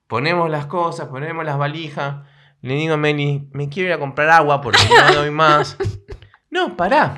[0.07, 2.26] ponemos las cosas, ponemos las valijas.
[2.62, 5.76] Le digo a Meli, me quiero ir a comprar agua porque no doy más.
[6.53, 7.16] No, pará.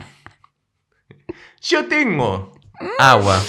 [1.62, 2.52] Yo tengo
[2.98, 3.40] agua.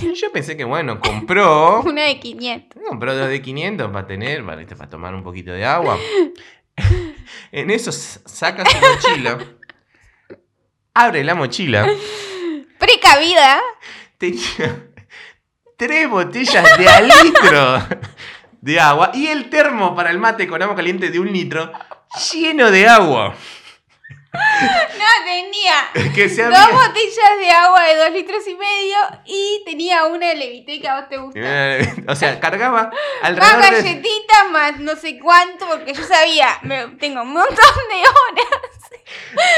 [0.00, 1.80] Y yo pensé que, bueno, compró.
[1.86, 2.82] Una de 500.
[2.88, 4.76] Compró dos de 500 para tener, para, ¿viste?
[4.76, 5.98] para tomar un poquito de agua.
[7.50, 9.38] En eso saca su mochila.
[10.94, 11.86] Abre la mochila.
[12.78, 13.60] Precavida.
[14.16, 14.86] Tenía
[15.76, 17.98] tres botellas de a litro
[18.60, 21.72] de agua y el termo para el mate con agua caliente de un litro
[22.32, 23.34] lleno de agua.
[24.98, 30.28] No, tenía Que dos botellas de agua de dos litros y medio y tenía una
[30.28, 31.40] de Levité que a vos te gusta.
[32.08, 33.70] O sea, cargaba Más alrededor de...
[33.70, 39.00] galletitas, más no sé cuánto, porque yo sabía, me- tengo un montón de horas.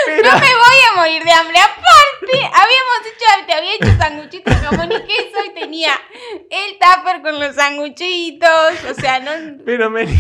[0.07, 1.59] Pero- No me voy a morir de hambre.
[1.59, 6.01] Aparte, habíamos hecho, te había hecho sanguchitos de jamón y queso y tenía
[6.51, 8.85] el tupper con los sanguchitos.
[8.91, 9.31] O sea, no.
[9.65, 10.17] Pero Meli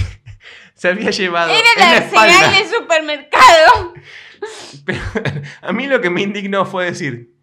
[0.75, 2.33] se había llevado Era en la la espalda.
[2.35, 3.95] señal de supermercado.
[4.85, 5.01] Pero
[5.63, 7.35] a mí lo que me indignó fue decir,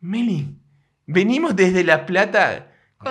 [0.00, 0.48] Meli,
[1.06, 2.68] venimos desde La Plata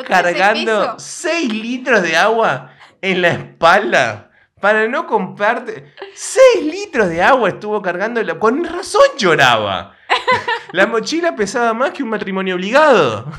[0.07, 1.03] cargando 13 pesos.
[1.03, 2.71] 6 litros de agua
[3.01, 5.93] en la espalda para no comprarte.
[6.13, 8.21] 6 litros de agua estuvo cargando.
[8.23, 9.95] la- Con razón lloraba.
[10.71, 13.31] La mochila pesaba más que un matrimonio obligado.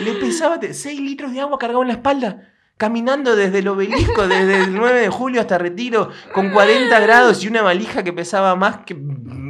[0.00, 2.52] Le pesaba 6 litros de agua cargado en la espalda.
[2.78, 7.48] Caminando desde el obelisco, desde el 9 de julio hasta Retiro, con 40 grados y
[7.48, 8.96] una valija que pesaba más que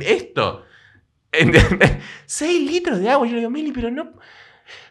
[0.01, 0.65] esto.
[1.31, 1.99] ¿Entendés?
[2.27, 3.27] 6 litros de agua.
[3.27, 4.13] Yo le digo, Meli, pero no.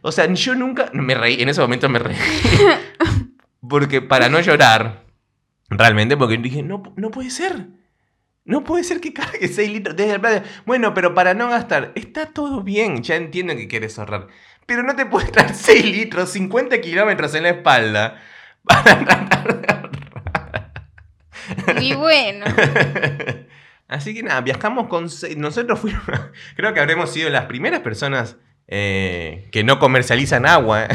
[0.02, 0.90] O sea, yo nunca.
[0.94, 2.16] Me reí, en ese momento me reí.
[3.68, 5.04] Porque para no llorar,
[5.70, 7.68] realmente, porque dije, no, no puede ser.
[8.46, 10.44] No puede ser que cargue 6 litros desde el playa.
[10.66, 13.04] Bueno, pero para no gastar, está todo bien.
[13.04, 14.28] Ya entiendo que quieres ahorrar.
[14.68, 18.22] Pero no te puedes dar 6 litros, 50 kilómetros en la espalda.
[18.63, 19.91] Para tratar de ahorrar.
[21.82, 22.45] Y bueno.
[23.88, 25.07] Así que nada, viajamos con.
[25.38, 26.03] Nosotros fuimos.
[26.55, 28.36] Creo que habremos sido las primeras personas
[28.68, 30.88] eh, que no comercializan agua,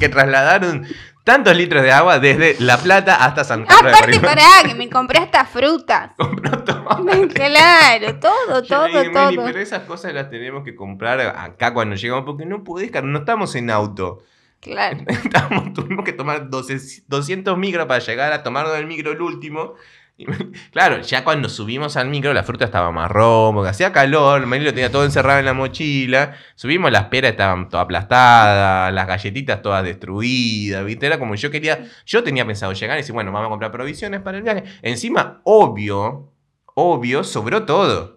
[0.00, 0.84] que trasladaron
[1.24, 4.34] tantos litros de agua desde La Plata hasta San Carlos de Aparte, Bariloche.
[4.36, 6.10] pará, que me compré hasta frutas.
[6.18, 6.86] Compró todo.
[7.34, 9.24] Claro, todo, Yo todo, dije, todo.
[9.26, 13.18] "Meli, pero esas cosas las tenemos que comprar acá cuando llegamos, porque no podés, no
[13.18, 14.22] estamos en auto.
[14.60, 14.98] Claro.
[15.08, 19.74] Estamos, tuvimos que tomar 12 200 micros para llegar a tomarnos el micro el último.
[20.70, 24.72] Claro, ya cuando subimos al micro la fruta estaba marrón, porque hacía calor, Meli lo
[24.72, 26.34] tenía todo encerrado en la mochila.
[26.54, 31.06] Subimos, las peras estaban todas aplastadas, las galletitas todas destruidas, ¿viste?
[31.06, 34.20] Era como yo quería, yo tenía pensado llegar y decir, bueno, vamos a comprar provisiones
[34.20, 34.64] para el viaje.
[34.82, 36.32] Encima, obvio,
[36.74, 38.13] obvio, sobró todo.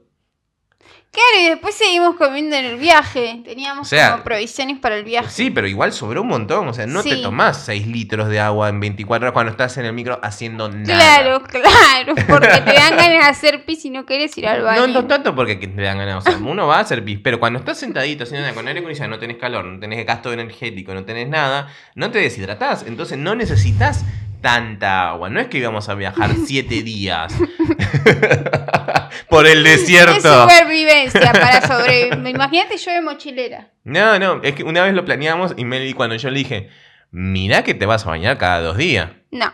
[1.11, 3.41] Claro, y después seguimos comiendo en el viaje.
[3.43, 5.29] Teníamos O sea, como provisiones para el viaje.
[5.31, 6.67] Sí, pero igual sobró un montón.
[6.67, 9.85] O sea, no te tomás 6 litros de agua en 24 horas cuando estás en
[9.85, 10.83] el micro haciendo nada.
[10.85, 14.87] Claro, claro, porque te dan ganas de hacer pis y no querés ir al baño.
[14.87, 16.17] No, no tanto porque que te dan ganas.
[16.17, 18.81] O sea, uno va a hacer pis, pero cuando estás sentadito haciendo nada con aire
[18.81, 22.83] acondicionado, no tenés calor, no tenés gasto energético, no tenés nada, no te deshidratás.
[22.83, 24.05] Entonces no necesitas
[24.41, 25.29] tanta agua.
[25.29, 27.33] No es que íbamos a viajar 7 días
[29.29, 30.41] por el Es desierto.
[30.43, 32.27] supervivencia para sobrevivir.
[32.35, 33.69] Imagínate yo de mochilera.
[33.83, 36.69] No, no, es que una vez lo planeamos y Meli, cuando yo le dije,
[37.11, 39.09] mirá que te vas a bañar cada dos días.
[39.31, 39.51] No.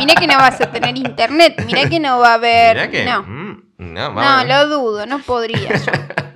[0.00, 1.62] Mirá que no vas a tener internet.
[1.64, 2.74] Mirá que no va a haber.
[2.76, 3.04] Mirá que.
[3.04, 3.22] No.
[3.22, 5.92] mm, no, No, lo dudo, no podría yo.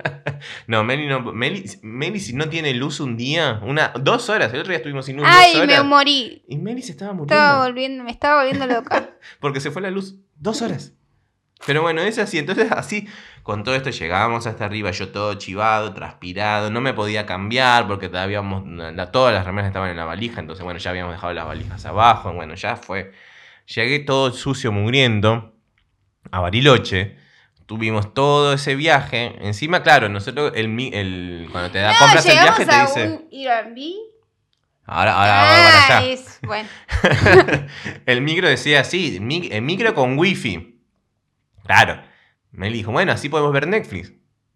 [0.67, 4.59] No, Meli, no, Meli, Meli, si no tiene luz un día, una, dos horas, el
[4.59, 6.43] otro día estuvimos sin luz Ay, dos me morí.
[6.47, 7.35] Y Meli se estaba muriendo.
[7.35, 9.11] Estaba volviendo, me estaba volviendo loca.
[9.39, 10.93] Porque se fue la luz dos horas.
[11.65, 12.37] Pero bueno, es así.
[12.39, 13.07] Entonces, así,
[13.41, 18.09] con todo esto llegábamos hasta arriba, yo todo chivado, transpirado, no me podía cambiar porque
[18.09, 21.45] todavía la- todas las remeras estaban en la valija, entonces bueno, ya habíamos dejado las
[21.45, 23.13] valijas abajo, bueno, ya fue.
[23.73, 25.53] Llegué todo sucio, mugriento,
[26.31, 27.17] a Bariloche.
[27.65, 29.35] Tuvimos todo ese viaje.
[29.41, 33.07] Encima, claro, nosotros, el, cuando te da, No, compras el viaje, te a dice.
[33.07, 33.79] un Airbnb.
[34.85, 36.07] Ahora, ahora, ahora, para Ah, allá.
[36.11, 36.67] es, bueno.
[38.05, 39.15] el micro decía así,
[39.51, 40.81] el micro con wifi.
[41.65, 42.01] Claro.
[42.51, 44.11] Me dijo, bueno, así podemos ver Netflix.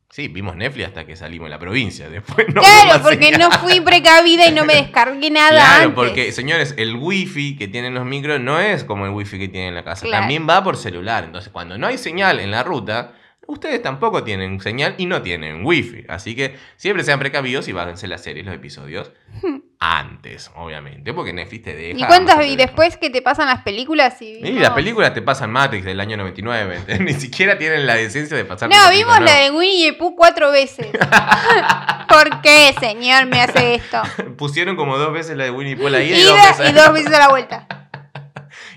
[0.10, 2.10] Sí, vimos Netflix hasta que salimos de la provincia.
[2.10, 5.95] Después no claro, porque no fui precavida y no me descargué nada Claro, antes.
[5.95, 9.70] porque, señores, el wifi que tienen los micros no es como el wifi que tienen
[9.70, 10.05] en la casa.
[10.05, 10.22] Claro.
[10.22, 11.26] También va por celular.
[11.26, 13.14] Entonces, cuando no hay señal en la ruta,
[13.48, 16.06] ustedes tampoco tienen señal y no tienen wifi.
[16.08, 19.12] Así que siempre sean precavidos y bájense las series, los episodios
[19.80, 21.14] antes, obviamente.
[21.14, 21.98] Porque Netflix te deja.
[22.00, 24.22] ¿Y cuántas y después que te pasan las películas?
[24.22, 26.76] Y, Y las películas te pasan Matrix del año 99.
[26.76, 27.00] ¿entendés?
[27.16, 28.70] Ni siquiera tienen la decencia de pasar.
[28.70, 30.88] No, vimos la de Winnie the Pooh cuatro veces.
[32.08, 34.02] ¿Por qué, señor, me hace esto?
[34.38, 36.70] Pusieron como dos veces la de Winnie Pooh ahí y dos Ida veces.
[36.70, 37.87] y dos veces a la vuelta.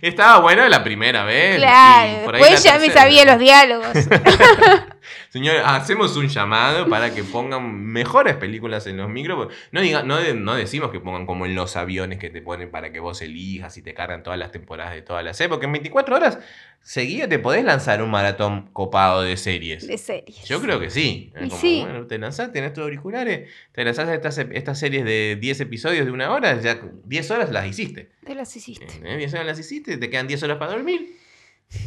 [0.02, 1.56] Estaba buena la primera vez.
[1.56, 3.88] y Claro, por ahí después ya me sabía los diálogos.
[5.30, 9.54] Señor, hacemos un llamado para que pongan mejores películas en los micros.
[9.70, 12.90] No, diga, no, no decimos que pongan como en los aviones que te ponen para
[12.90, 15.50] que vos elijas y te cargan todas las temporadas de todas las series.
[15.50, 16.40] Porque en 24 horas
[16.82, 19.86] seguidas te podés lanzar un maratón copado de series.
[19.86, 20.44] De series.
[20.46, 21.32] Yo creo que sí.
[21.40, 21.82] Y como, sí.
[21.84, 26.10] Bueno, te lanzás, tenés tus auriculares, te lanzás estas, estas series de 10 episodios de
[26.10, 28.10] una hora, ya 10 horas las hiciste.
[28.24, 28.86] Te las hiciste.
[29.04, 29.16] ¿Eh?
[29.16, 31.20] 10 horas las hiciste, te quedan 10 horas para dormir.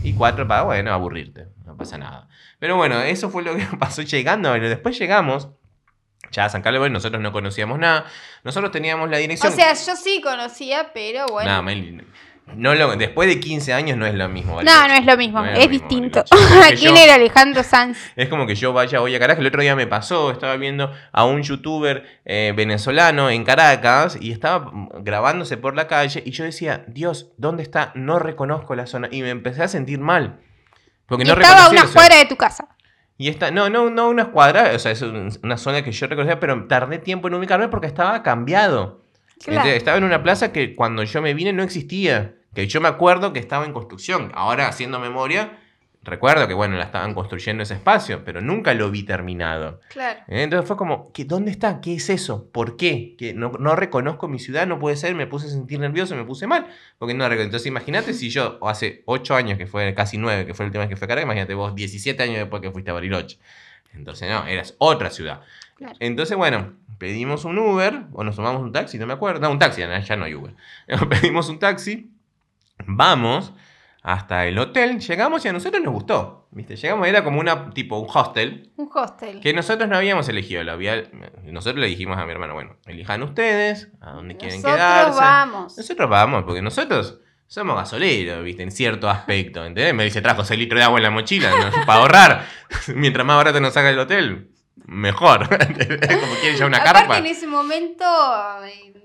[0.03, 1.47] Y 4 para, bueno, aburrirte.
[1.65, 2.27] No pasa nada.
[2.59, 4.49] Pero bueno, eso fue lo que pasó llegando.
[4.49, 5.49] Bueno, después llegamos.
[6.31, 8.05] Ya a San Carlos, bueno, nosotros no conocíamos nada.
[8.43, 9.51] Nosotros teníamos la O dirección.
[9.53, 11.49] sea, yo sí conocía, pero bueno.
[11.49, 12.01] Nada, Meli,
[12.55, 14.61] no lo- después de 15 años no es lo mismo.
[14.61, 16.23] no, no es lo mismo, No es, lo mismo, distinto.
[16.77, 17.97] ¿Quién era Alejandro Sanz?
[18.15, 19.39] Es como que yo vaya hoy a Caracas.
[19.41, 24.31] El otro día me pasó, estaba viendo a un youtuber eh, venezolano en Caracas y
[24.31, 27.91] estaba grabándose por la calle y yo decía, Dios, ¿dónde está?
[27.95, 29.07] No reconozco la zona.
[29.11, 30.39] Y me empecé a sentir mal.
[31.05, 32.67] Porque Y no estaba a una cuadra de tu casa.
[33.17, 36.07] Y está, no, no, no unas cuadras, o sea, es un- una zona que yo
[36.07, 39.02] reconocía, pero tardé tiempo en ubicarme porque estaba cambiado.
[39.45, 39.69] Claro.
[39.69, 42.35] Estaba en una plaza que cuando yo me vine no existía.
[42.53, 44.31] Que yo me acuerdo que estaba en construcción.
[44.35, 45.57] Ahora, haciendo memoria,
[46.03, 49.79] recuerdo que, bueno, la estaban construyendo ese espacio, pero nunca lo vi terminado.
[49.89, 50.19] Claro.
[50.27, 50.43] ¿Eh?
[50.43, 51.81] Entonces fue como, ¿qué, ¿dónde está?
[51.81, 52.49] ¿Qué es eso?
[52.51, 53.15] ¿Por qué?
[53.17, 56.25] Que no, no reconozco mi ciudad, no puede ser, me puse a sentir nervioso, me
[56.25, 56.67] puse mal.
[56.99, 57.45] Porque no reconozco.
[57.45, 60.83] Entonces imagínate si yo, hace 8 años, que fue casi 9, que fue el última
[60.83, 63.39] vez que fue a Caracas, imagínate vos 17 años después que fuiste a Bariloche.
[63.93, 65.41] Entonces no, eras otra ciudad.
[65.75, 65.95] Claro.
[65.99, 66.73] Entonces, bueno,
[67.03, 69.41] pedimos un Uber, o nos tomamos un taxi, no me acuerdo.
[69.41, 70.55] No, un taxi, ya no hay Uber.
[71.09, 72.09] Pedimos un taxi,
[72.87, 73.51] vamos
[74.01, 76.47] hasta el hotel, llegamos y a nosotros nos gustó.
[76.51, 76.77] ¿Viste?
[76.77, 78.71] Llegamos, era como una, tipo, un hostel.
[78.77, 79.41] Un hostel.
[79.41, 81.03] Que nosotros no habíamos elegido, lo había,
[81.43, 85.19] nosotros le dijimos a mi hermano, bueno, elijan ustedes, a dónde quieren Nosotros quedarse.
[85.19, 85.77] vamos.
[85.77, 88.63] Nosotros vamos, porque nosotros somos gasoleros, ¿viste?
[88.63, 89.93] En cierto aspecto, ¿entendés?
[89.93, 91.85] Me dice, trajo 6 litros de agua en la mochila, ¿no?
[91.85, 92.45] para ahorrar.
[92.95, 94.52] Mientras más barato nos saca el hotel,
[94.85, 95.47] mejor.
[95.49, 97.17] Como quieren ya una Aparte, carpa.
[97.17, 98.05] en ese momento,
[98.65, 99.02] en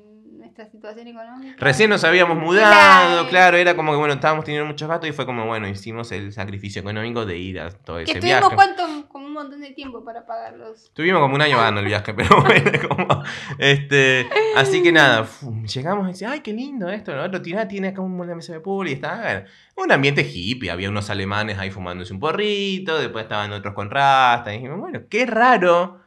[0.59, 1.55] nuestra situación económica.
[1.59, 3.29] Recién nos habíamos mudado, Claro.
[3.29, 6.33] claro, era como que, bueno, estábamos teniendo muchos gastos y fue como, bueno, hicimos el
[6.33, 8.55] sacrificio económico de ir a todo Que ese estuvimos viaje.
[8.57, 10.91] cuánto, como un montón de tiempo para pagarlos.
[10.95, 13.23] Tuvimos como un año pagando el viaje, pero bueno, como,
[13.59, 15.27] este, así que nada,
[15.73, 18.61] llegamos y dice, ay, qué lindo esto, lo otro, tiene, tiene acá una mesa de
[18.61, 19.45] pool y está,
[19.77, 24.53] un ambiente hippie, había unos alemanes ahí fumándose un porrito, después estaban otros con rasta,
[24.53, 25.98] y dijimos, bueno, qué raro,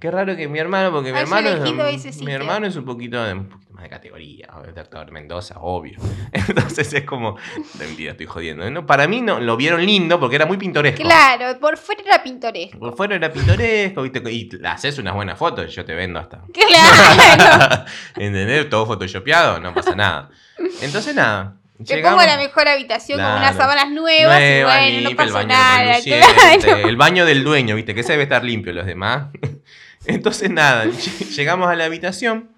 [0.00, 2.84] qué raro que mi hermano, porque mi Haya hermano, es, ese mi hermano es un
[2.84, 5.98] poquito, de, un poquito más de categoría, doctor Mendoza, obvio,
[6.32, 7.36] entonces es como,
[7.74, 8.86] de mentira, estoy jodiendo, ¿no?
[8.86, 11.02] para mí no, lo vieron lindo porque era muy pintoresco.
[11.02, 12.78] Claro, por fuera era pintoresco.
[12.78, 14.22] Por fuera era pintoresco, ¿viste?
[14.32, 16.42] Y haces unas buenas fotos, yo te vendo hasta.
[16.52, 17.84] Claro.
[18.16, 18.68] ¿Entendés?
[18.70, 20.30] Todo photoshopeado, no pasa nada.
[20.80, 21.56] Entonces, nada.
[21.78, 23.56] Te llegamos- pongo la mejor habitación con unas Claro.
[23.58, 25.96] sábanas nuevas, y bueno, no el pasa baño nada.
[26.02, 26.88] claro.
[26.88, 27.94] El baño del dueño, ¿viste?
[27.94, 29.28] Que ese debe estar limpio, los demás.
[30.08, 32.50] Entonces, nada, ll- llegamos a la habitación.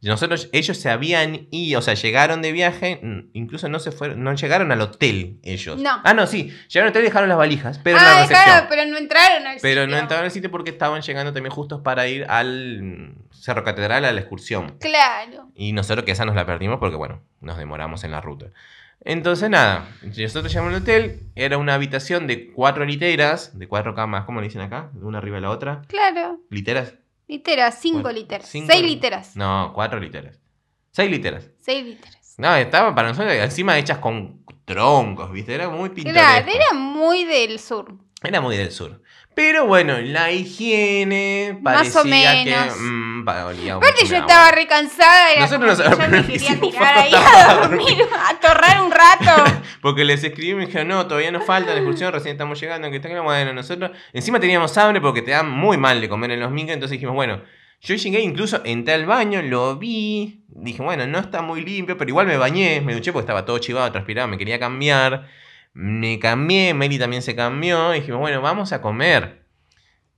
[0.00, 3.00] Nosotros, ellos se habían ido, o sea, llegaron de viaje,
[3.32, 5.76] incluso no se fueron, no llegaron al hotel ellos.
[5.80, 6.00] No.
[6.04, 8.66] Ah, no, sí, llegaron al hotel y dejaron las valijas, pero en la ah, recepción.
[8.68, 9.96] pero no entraron al Pero sitio.
[9.96, 14.12] no entraron al sitio porque estaban llegando también justos para ir al Cerro Catedral a
[14.12, 14.76] la excursión.
[14.78, 15.48] Claro.
[15.56, 18.46] Y nosotros que esa nos la perdimos porque, bueno, nos demoramos en la ruta.
[19.04, 24.26] Entonces, nada, nosotros llegamos al hotel, era una habitación de cuatro literas, de cuatro camas,
[24.26, 24.90] ¿cómo le dicen acá?
[24.92, 25.82] De una arriba de la otra.
[25.88, 26.38] Claro.
[26.50, 26.94] ¿Literas?
[27.28, 28.48] Literas, cinco Bueno, literas.
[28.48, 29.36] cinco- Seis literas.
[29.36, 30.40] No, cuatro literas.
[30.90, 31.50] Seis literas.
[31.60, 32.34] Seis literas.
[32.38, 35.54] No, estaba para nosotros encima hechas con troncos, ¿viste?
[35.54, 36.20] Era muy pintoresco.
[36.26, 37.94] Claro, era muy del sur.
[38.22, 39.02] Era muy del sur.
[39.40, 42.74] Pero bueno, la higiene Más parecía o menos.
[42.74, 42.80] que.
[42.80, 44.50] mm, pa- olía Aparte mucho yo estaba agua.
[44.56, 48.40] re cansada, era Nosotros como nos que yo me quería tirar ahí a dormir, a
[48.40, 49.44] torrar un rato.
[49.80, 52.90] Porque les escribí y me dijeron, no, todavía nos falta la excursión, recién estamos llegando.
[52.90, 53.22] Que está claro".
[53.22, 53.92] Bueno, nosotros.
[54.12, 56.74] Encima teníamos hambre porque te dan muy mal de comer en los micros.
[56.74, 57.40] Entonces dijimos, bueno,
[57.80, 60.42] yo llegué, incluso entré al baño, lo vi.
[60.48, 63.58] Dije, bueno, no está muy limpio, pero igual me bañé, me duché porque estaba todo
[63.58, 65.28] chivado, transpirado, me quería cambiar.
[65.80, 67.94] Me cambié, Meli también se cambió.
[67.94, 69.44] Y dijimos, bueno, vamos a comer.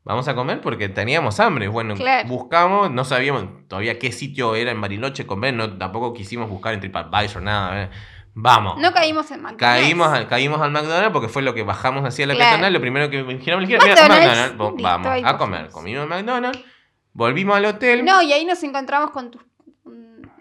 [0.05, 1.69] Vamos a comer porque teníamos hambre.
[1.69, 2.27] Bueno, Claro.
[2.29, 6.81] buscamos, no sabíamos todavía qué sitio era en Bariloche comer, no, tampoco quisimos buscar en
[6.81, 7.83] TripAdvisor, nada.
[7.83, 7.91] eh.
[8.33, 8.79] Vamos.
[8.79, 9.59] No caímos en McDonald's.
[9.83, 12.51] Caímos, al- caímos al McDonald's porque fue lo que bajamos hacia la Claro.
[12.53, 12.73] peatonal.
[12.73, 15.69] Lo primero que me dijeron, me dijeron, McDonald's, vamos a comer.
[15.69, 16.65] Comimos en McDonald's,
[17.13, 18.03] volvimos al hotel.
[18.05, 19.43] No, y ahí nos encontramos con tus...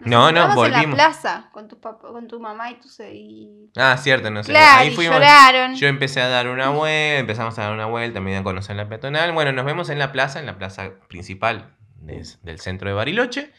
[0.08, 0.94] No, no, encontramos en la volvimos.
[0.96, 2.88] plaza con tu, papá, con tu mamá y tu...
[3.12, 3.70] Y...
[3.76, 4.52] Ah, cierto, no sé.
[4.52, 5.14] Claro, Ahí fuimos.
[5.16, 5.74] lloraron.
[5.76, 8.88] Yo empecé a dar una vuelta, empezamos a dar una vuelta, me a conocer la
[8.88, 9.32] peatonal.
[9.32, 13.52] Bueno, nos vemos en la plaza, en la plaza principal del centro de Bariloche.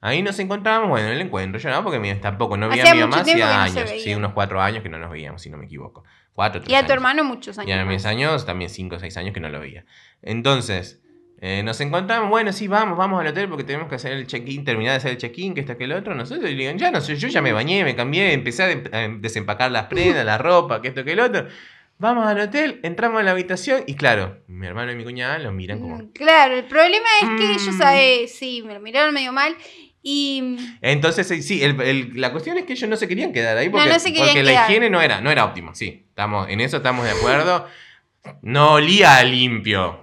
[0.00, 2.94] Ahí nos encontramos, bueno, en el encuentro, yo no, porque mi- tampoco no veía a
[2.94, 5.48] mi mamá hacía que no años, sí, unos cuatro años que no nos veíamos, si
[5.48, 6.02] no me equivoco.
[6.32, 6.90] Cuatro, tres Y a tu años.
[6.94, 7.68] hermano muchos años.
[7.68, 9.84] Y a mis años, también 5 o 6 años que no lo veía.
[10.22, 11.01] Entonces,
[11.44, 14.64] eh, nos encontramos, bueno, sí, vamos, vamos al hotel porque tenemos que hacer el check-in,
[14.64, 16.14] terminar de hacer el check-in, que está que el otro.
[16.14, 18.66] Nosotros y le digo, ya no sé, yo ya me bañé, me cambié, empecé a
[18.68, 21.48] de- a desempacar las prendas, la ropa, que esto, que el otro.
[21.98, 25.52] Vamos al hotel, entramos a la habitación y claro, mi hermano y mi cuñada los
[25.52, 25.98] miran como...
[25.98, 27.82] Mm, Claro, el problema es que ellos, Mm.
[27.94, 29.54] eh, sí, me lo miraron medio mal.
[30.04, 33.68] Y Entonces, sí, el- el- la cuestión es que ellos no se querían quedar ahí
[33.68, 34.68] porque, No, no se porque la quedar.
[34.70, 36.04] higiene no era, no era óptima, sí.
[36.08, 37.68] Estamos, en eso estamos de acuerdo.
[38.42, 40.01] No olía limpio.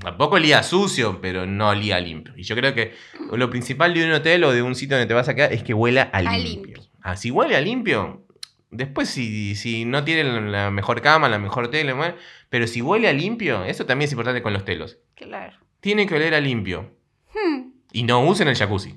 [0.00, 2.32] Tampoco olía a sucio, pero no olía a limpio.
[2.36, 2.94] Y yo creo que
[3.32, 5.62] lo principal de un hotel o de un sitio donde te vas a quedar es
[5.62, 6.42] que huela a limpio.
[6.44, 6.82] limpio.
[7.02, 8.24] Ah, si huele a limpio,
[8.70, 12.14] después si, si no tienen la mejor cama, la mejor tele, bueno,
[12.48, 14.98] pero si huele a limpio, eso también es importante con los telos.
[15.16, 15.56] claro.
[15.80, 16.92] Tiene que oler a limpio.
[17.32, 17.70] Hmm.
[17.92, 18.96] Y no usen el jacuzzi.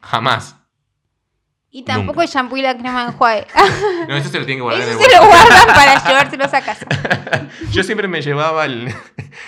[0.00, 0.56] Jamás.
[1.70, 2.24] Y tampoco Nunca.
[2.24, 3.46] el shampoo y la crema de enjuague.
[4.08, 6.52] No, eso se lo tienen que guardar Eso en el se lo guardan para llevárselos
[6.54, 6.86] a casa.
[7.70, 8.88] Yo siempre me llevaba el.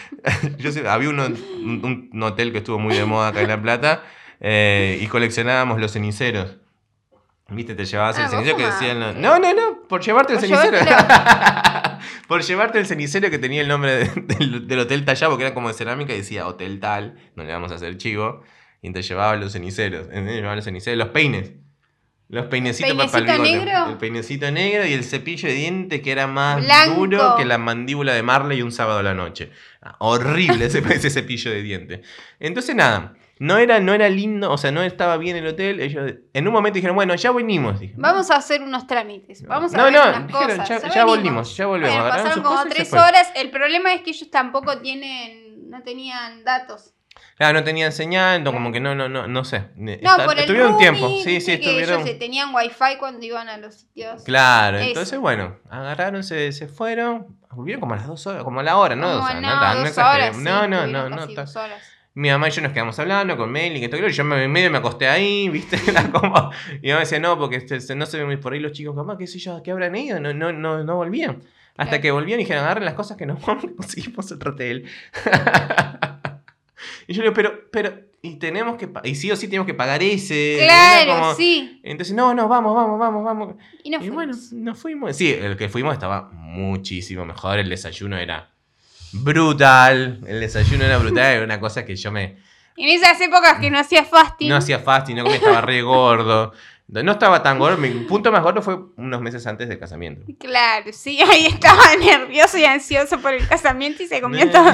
[0.59, 4.03] yo había un, un hotel que estuvo muy de moda acá en La Plata
[4.41, 6.57] eh, y coleccionábamos los ceniceros.
[7.49, 7.75] ¿Viste?
[7.75, 8.81] Te llevabas Ah, el cenicero que fumabas.
[8.81, 8.93] decía.
[8.93, 10.79] el no- No, no, por llevarte el Por cenicero.
[10.79, 11.99] llevártelo.
[12.29, 15.53] por llevarte el cenicero que tenía el nombre de- del, del hotel tallado, que era
[15.55, 18.43] como de cerámica y decía hotel tal, no le vamos a hacer chivo.
[18.81, 20.07] Y te llevaba los ceniceros.
[20.07, 20.37] ¿entendés?
[20.37, 21.53] Llevaba los ceniceros, los peines.
[22.29, 23.65] Los peinecitos para el ¿Peinecito bigote.
[23.67, 23.91] negro?
[23.91, 26.95] El peinecito negro y el cepillo de dientes que era más Blanco.
[26.95, 29.51] duro que la mandíbula de Marley un sábado a la noche.
[29.83, 32.01] Ah, Horrible ese, ese cepillo de dientes.
[32.41, 35.81] Entonces, nada, no era, no era lindo, o sea, no estaba bien el hotel.
[35.81, 37.79] Ellos en un momento dijeron, bueno, ya venimos.
[37.97, 39.45] Vamos a hacer unos trámites.
[39.47, 40.95] Vamos a No, ver no, unas dijeron, cosas.
[40.95, 41.95] ya- volvimos, ya volvemos.
[41.99, 43.31] Bueno, pasaron como tres horas.
[43.37, 46.94] El problema es que ellos tampoco tienen, no tenían datos.
[47.37, 49.65] Claro, no tenían señal, no, como que no, no, no, no sé.
[49.77, 52.01] No, Está- por el estuvieron un tiempo, sí, sí, estuvieron.
[52.03, 54.23] ellos eh, tenían wifi cuando iban a los sitios.
[54.23, 54.87] Claro, Eso.
[54.89, 58.77] entonces bueno, agarraron, se, se fueron, volvieron como a las dos horas, como a la
[58.77, 59.07] hora, ¿no?
[59.11, 60.37] Como, O sea, no, tan- dos exageremos.
[60.37, 60.37] horas.
[60.37, 61.83] sí, no, no, no, no, dos horas.
[62.17, 64.71] Mi mamá y yo nos quedamos hablando con Meli, que y yo me, en medio
[64.71, 65.77] me acosté ahí, ¿viste?
[66.13, 66.51] Como,
[66.81, 69.27] y mamá decía, no, porque no se ven muy por ahí los chicos, mamá, qué
[69.27, 70.21] sé yo, ¿qué habrán ido?
[70.21, 71.43] No, no, no, no volvían.
[71.77, 72.03] Hasta Claro.
[72.03, 74.89] que volvían y dijeron, agarren las cosas que nos vamos, conseguimos otro hotel.
[77.07, 79.75] y yo le digo, pero, pero, y tenemos que, y sí o sí tenemos que
[79.75, 80.61] pagar ese.
[80.65, 81.81] Claro, como- sí.
[81.83, 83.55] Entonces, no, no, vamos, vamos, vamos, vamos.
[83.83, 85.17] Y nos Y bueno, nos fuimos.
[85.17, 87.59] Sí, el que fuimos estaba muchísimo mejor.
[87.59, 88.51] El desayuno era
[89.13, 90.21] brutal.
[90.27, 91.35] El desayuno era brutal.
[91.35, 92.37] Era una cosa que yo me.
[92.77, 94.49] En esas épocas que no hacía fasting.
[94.49, 96.53] No hacía fasting, no comía, estaba re gordo.
[96.87, 97.79] No estaba tan gordo.
[97.79, 100.27] Mi punto más gordo fue unos meses antes del casamiento.
[100.39, 104.71] Claro, sí, ahí estaba nervioso y ansioso por el casamiento y se comió todo.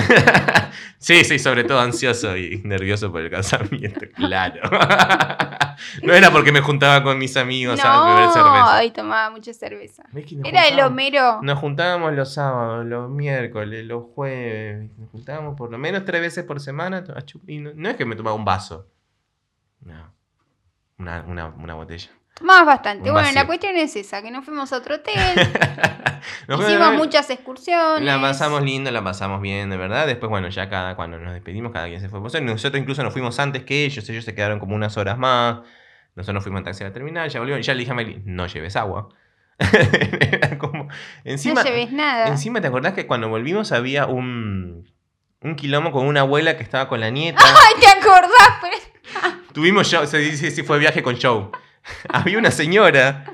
[0.98, 4.60] sí, sí, sobre todo ansioso y nervioso por el casamiento, claro.
[6.02, 8.76] no era porque me juntaba con mis amigos a beber No, cerveza.
[8.76, 10.02] ahí tomaba mucha cerveza.
[10.12, 10.80] ¿Ves que nos Era el?
[10.80, 11.40] Homero.
[11.42, 14.90] Nos juntábamos los sábados, los miércoles, los jueves.
[14.98, 17.04] Nos juntábamos por lo menos tres veces por semana.
[17.46, 18.88] y no, no es que me tomaba un vaso.
[19.82, 20.12] No.
[21.00, 22.08] Una, una, una botella.
[22.34, 23.08] Tomabas bastante.
[23.08, 23.40] Un Bueno, vacío.
[23.40, 25.14] la cuestión es esa, que nos fuimos a otro hotel,
[26.48, 28.02] Nos hicimos muchas excursiones.
[28.04, 30.06] La pasamos lindo, la pasamos bien, de verdad.
[30.06, 32.42] Después, bueno, ya cada cuando nos despedimos, cada quien se fue por.
[32.42, 35.60] Nosotros incluso nos fuimos antes que ellos, ellos se quedaron como unas horas más.
[36.14, 37.62] Nosotros nos fuimos en taxi a la terminal, ya volvieron.
[37.62, 39.08] Ya le dije a Meli, no lleves agua.
[40.20, 40.88] Era como.
[41.24, 42.28] Encima, no lleves nada.
[42.28, 44.90] Encima, ¿te acordás que cuando volvimos había un,
[45.40, 47.40] un quilombo con una abuela que estaba con la nieta?
[47.44, 48.30] Ay, ¿te acordás?
[49.52, 51.50] Tuvimos show, se dice si fue viaje con show.
[52.08, 53.24] había una señora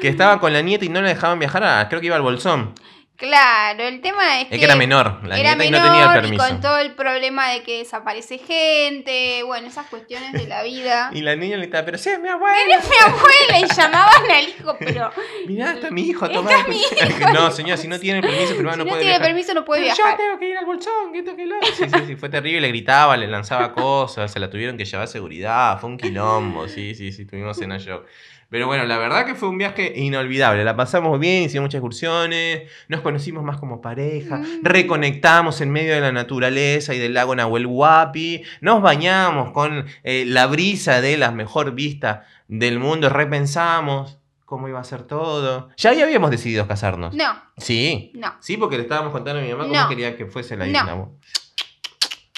[0.00, 2.22] que estaba con la nieta y no la dejaban viajar, a, creo que iba al
[2.22, 2.74] Bolsón.
[3.18, 6.04] Claro, el tema es, Es que era menor, la era nieta y no menor tenía
[6.04, 6.44] el y permiso.
[6.46, 11.10] con todo el problema de que desaparece gente, bueno, esas cuestiones de la vida.
[11.18, 12.56] Y la niña le estaba, pero sí, es mi abuela.
[12.64, 15.10] Era mi abuela y llamaban al hijo, pero
[15.48, 16.50] Mirá, está mi hijo, Está toma.
[16.68, 16.80] mi
[17.34, 19.26] no, señora, si no tiene permiso, pero si no no puede tiene viajar.
[19.26, 20.12] permiso no puede viajar.
[20.12, 21.56] Yo tengo que ir al bolsón, que esto, que lo.
[21.62, 22.60] Sí, sí, sí, fue terrible.
[22.60, 25.80] Le gritaba, le lanzaba cosas, se la tuvieron que llevar a seguridad.
[25.80, 28.02] Fue un quilombo, sí, sí, sí, tuvimos en show.
[28.50, 30.64] Pero bueno, la verdad que fue un viaje inolvidable.
[30.64, 34.60] La pasamos bien, hicimos muchas excursiones, nos conocimos más como pareja, Mm.
[34.62, 40.24] reconectamos en medio de la naturaleza y del lago Nahuel Huapi, nos bañamos con eh,
[40.26, 45.68] la brisa de la mejor vista del mundo, repensamos cómo iba a ser todo.
[45.76, 47.14] Ya ahí habíamos decidido casarnos.
[47.14, 47.24] No,
[47.58, 48.12] Sí.
[48.14, 49.88] no, Sí, porque le estábamos contando a mi mamá cómo No.
[49.90, 50.70] quería que fuese la No.
[50.70, 51.06] isla.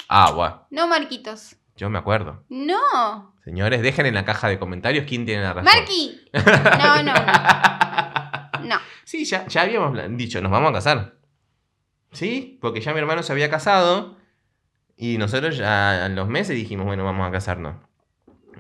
[0.09, 1.55] Ah, bueno, no Marquitos.
[1.81, 2.45] Yo me acuerdo.
[2.51, 3.35] No.
[3.43, 5.72] Señores, dejen en la caja de comentarios quién tiene la razón.
[5.74, 6.20] Marqui.
[6.78, 7.20] No, no, no.
[8.68, 8.76] No.
[9.05, 11.14] sí, ya, ya habíamos dicho, nos vamos a casar.
[12.12, 14.18] Sí, porque ya mi hermano se había casado
[14.99, 17.76] y nosotros ya a los meses dijimos, bueno, vamos a casarnos.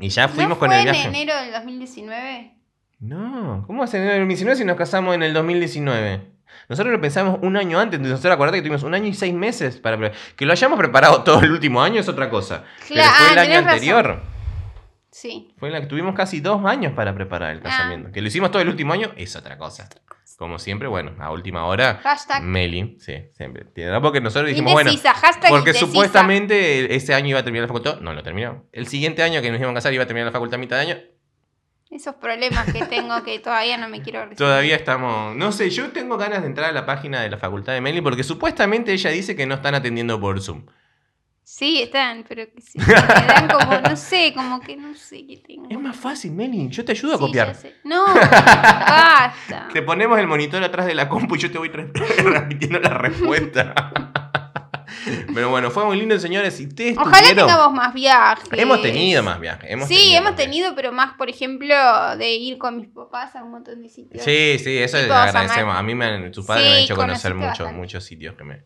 [0.00, 1.02] Y ya fuimos ¿No con el viaje.
[1.02, 2.54] en enero del 2019?
[3.00, 6.32] No, ¿cómo es en el 2019 si nos casamos en el 2019?
[6.70, 9.34] Nosotros lo pensamos un año antes, entonces nosotros acordate que tuvimos un año y seis
[9.34, 12.62] meses para Que lo hayamos preparado todo el último año es otra cosa.
[12.88, 13.74] Pero Claro, fue el ah, año tenés razón.
[13.74, 14.22] anterior.
[15.10, 15.52] Sí.
[15.58, 17.62] Fue la que tuvimos casi dos años para preparar el Ah.
[17.64, 18.12] casamiento.
[18.12, 19.88] Que lo hicimos todo el último año es otra cosa.
[20.38, 23.66] Como siempre, bueno, a última hora, Hashtag Meli, sí, siempre.
[24.00, 25.86] Porque nosotros dijimos, bueno, indecisa, hashtag porque indecisa.
[25.86, 28.00] supuestamente ese año iba a terminar la facultad.
[28.00, 28.64] No lo terminó.
[28.72, 30.76] El siguiente año que nos íbamos a casar iba a terminar la facultad a mitad
[30.76, 30.96] de año.
[31.90, 34.36] Esos problemas que tengo que todavía no me quiero resolver.
[34.38, 35.34] Todavía estamos.
[35.34, 38.00] No sé, yo tengo ganas de entrar a la página de la facultad de Meli
[38.00, 40.66] porque supuestamente ella dice que no están atendiendo por Zoom.
[41.42, 42.78] Sí, están, pero que sí.
[42.78, 45.66] Me dan como, no sé, como que no sé qué tengo.
[45.68, 46.68] Es más fácil, Meli.
[46.68, 47.48] Yo te ayudo a Sí, copiar.
[47.48, 47.74] ya sé.
[47.82, 49.68] No, basta.
[49.72, 51.90] Te ponemos el monitor atrás de la compu y yo te voy re-
[52.24, 53.74] repitiendo la respuesta.
[55.34, 56.54] Pero bueno, fue muy lindo, señores.
[56.56, 58.48] Si ustedes Ojalá tuvieron- tengamos más viajes.
[58.52, 59.70] Hemos tenido más viajes.
[59.70, 60.44] Hemos sí, tenido hemos viajes.
[60.46, 61.74] tenido, pero más, por ejemplo,
[62.16, 64.24] de ir con mis papás a un montón de sitios.
[64.24, 65.76] Sí, sí, eso Tipo, le agradecemos.
[65.76, 67.74] A mí me han, sus padres Sí, me han hecho conocer muchos, bastante.
[67.78, 68.64] muchos sitios que me,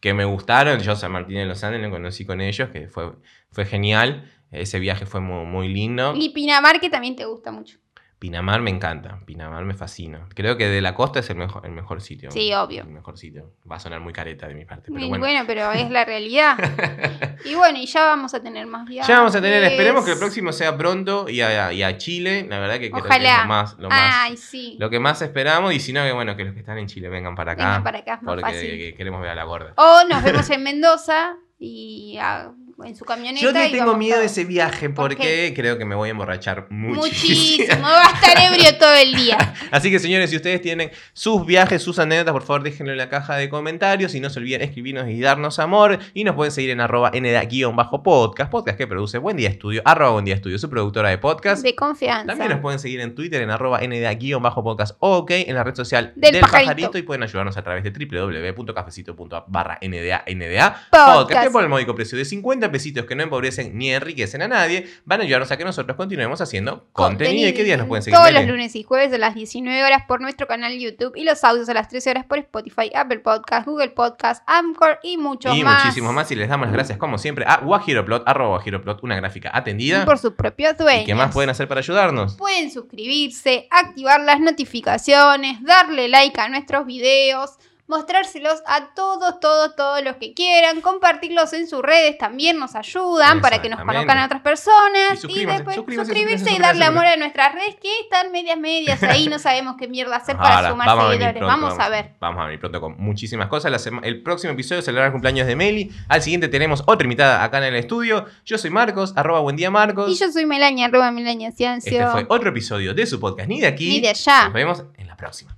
[0.00, 0.78] que me gustaron.
[0.80, 3.12] Yo San Martín de los Andes lo conocí con ellos, que fue,
[3.50, 4.30] fue genial.
[4.50, 6.14] Ese viaje fue muy, muy lindo.
[6.16, 7.78] Y Pinamar, que también te gusta mucho.
[8.24, 10.26] Pinamar me encanta, Pinamar me fascina.
[10.34, 12.30] Creo que de la costa es el mejor, el mejor sitio.
[12.30, 12.80] Sí, obvio.
[12.80, 13.52] El mejor sitio.
[13.70, 15.22] Va a sonar muy careta de mi parte, pero Y bueno.
[15.22, 15.44] bueno.
[15.46, 16.56] pero es la realidad.
[17.44, 19.08] y bueno, y ya vamos a tener más viajes.
[19.08, 22.46] Ya vamos a tener, esperemos que el próximo sea pronto y a, y a Chile,
[22.48, 23.42] la verdad que creo que es Ojalá.
[23.42, 24.78] lo más, lo más, Ay, sí.
[24.80, 27.10] lo que más esperamos y si no, que bueno, que los que están en Chile
[27.10, 27.64] vengan para acá.
[27.66, 28.70] Vengan para acá, es más porque fácil.
[28.70, 29.74] que- queremos ver a la gorda.
[29.76, 32.52] O nos vemos en Mendoza y ah,
[32.84, 33.40] en su camioneta.
[33.42, 36.66] Yo y tengo miedo de ese viaje ¿Por porque creo que me voy a emborrachar
[36.70, 37.04] muchísimo.
[37.04, 37.82] Muchísimo.
[37.82, 39.54] Va a estar ebrio todo el día.
[39.70, 43.08] Así que señores, si ustedes tienen sus viajes, sus anécdotas, por favor déjenlo en la
[43.08, 45.98] caja de comentarios y no se olviden escribirnos y darnos amor.
[46.14, 50.24] Y nos pueden seguir en arroba nda-podcast, podcast que produce Buen Día Estudio, arroba Buen
[50.24, 51.62] Día Estudio, su productora de podcast.
[51.62, 52.26] De confianza.
[52.26, 56.32] También nos pueden seguir en Twitter en arroba nda-podcast ok, en la red social Del
[56.32, 56.68] del, pajarito.
[56.70, 56.98] pajarito.
[56.98, 61.14] y pueden ayudarnos a través de www.cafecito.app barra nda, nda Podcast.
[61.18, 64.48] podcast que por el módico precio de 50 pesitos que no empobrecen ni enriquecen a
[64.48, 67.48] nadie, van a ayudarnos a que nosotros continuemos haciendo contenido.
[67.48, 68.18] ¿Y qué días nos pueden seguir?
[68.18, 71.42] Todos los lunes y jueves a las 19 horas por nuestro canal YouTube y los
[71.44, 75.62] audios a las 13 horas por Spotify, Apple Podcast, Google Podcast, Anchor y muchos y
[75.62, 75.84] más.
[75.84, 76.30] muchísimos más.
[76.30, 80.02] Y les damos las gracias, como siempre, a Guajiroplot, arroba Guajiroplot, una gráfica atendida.
[80.02, 81.02] Y por sus propios dueños.
[81.02, 82.36] ¿Y qué más pueden hacer para ayudarnos?
[82.36, 90.02] Pueden suscribirse, activar las notificaciones, darle like a nuestros videos, mostrárselos a todos, todos, todos
[90.02, 94.24] los que quieran, compartirlos en sus redes también nos ayudan para que nos conozcan a
[94.26, 98.32] otras personas Y después suscríbanse, suscribirse suscríbanse, y darle amor a nuestras redes que están
[98.32, 101.36] medias medias ahí, no sabemos qué mierda hacer para Ahora, sumar vamos a seguidores.
[101.36, 102.10] pronto, vamos a ver.
[102.20, 103.70] Vamos a venir pronto con muchísimas cosas.
[103.70, 105.90] La el próximo episodio celebrará el cumpleaños de Meli.
[106.08, 108.26] Al siguiente tenemos otra invitada acá en el estudio.
[108.44, 110.10] Yo soy Marcos, arroba buen día Marcos.
[110.10, 111.92] Y yo soy Melania, arroba Melania Ciancio.
[111.92, 113.88] Este fue otro episodio de su podcast Ni de aquí.
[113.88, 114.44] Ni de allá.
[114.44, 115.56] Nos vemos en la próxima.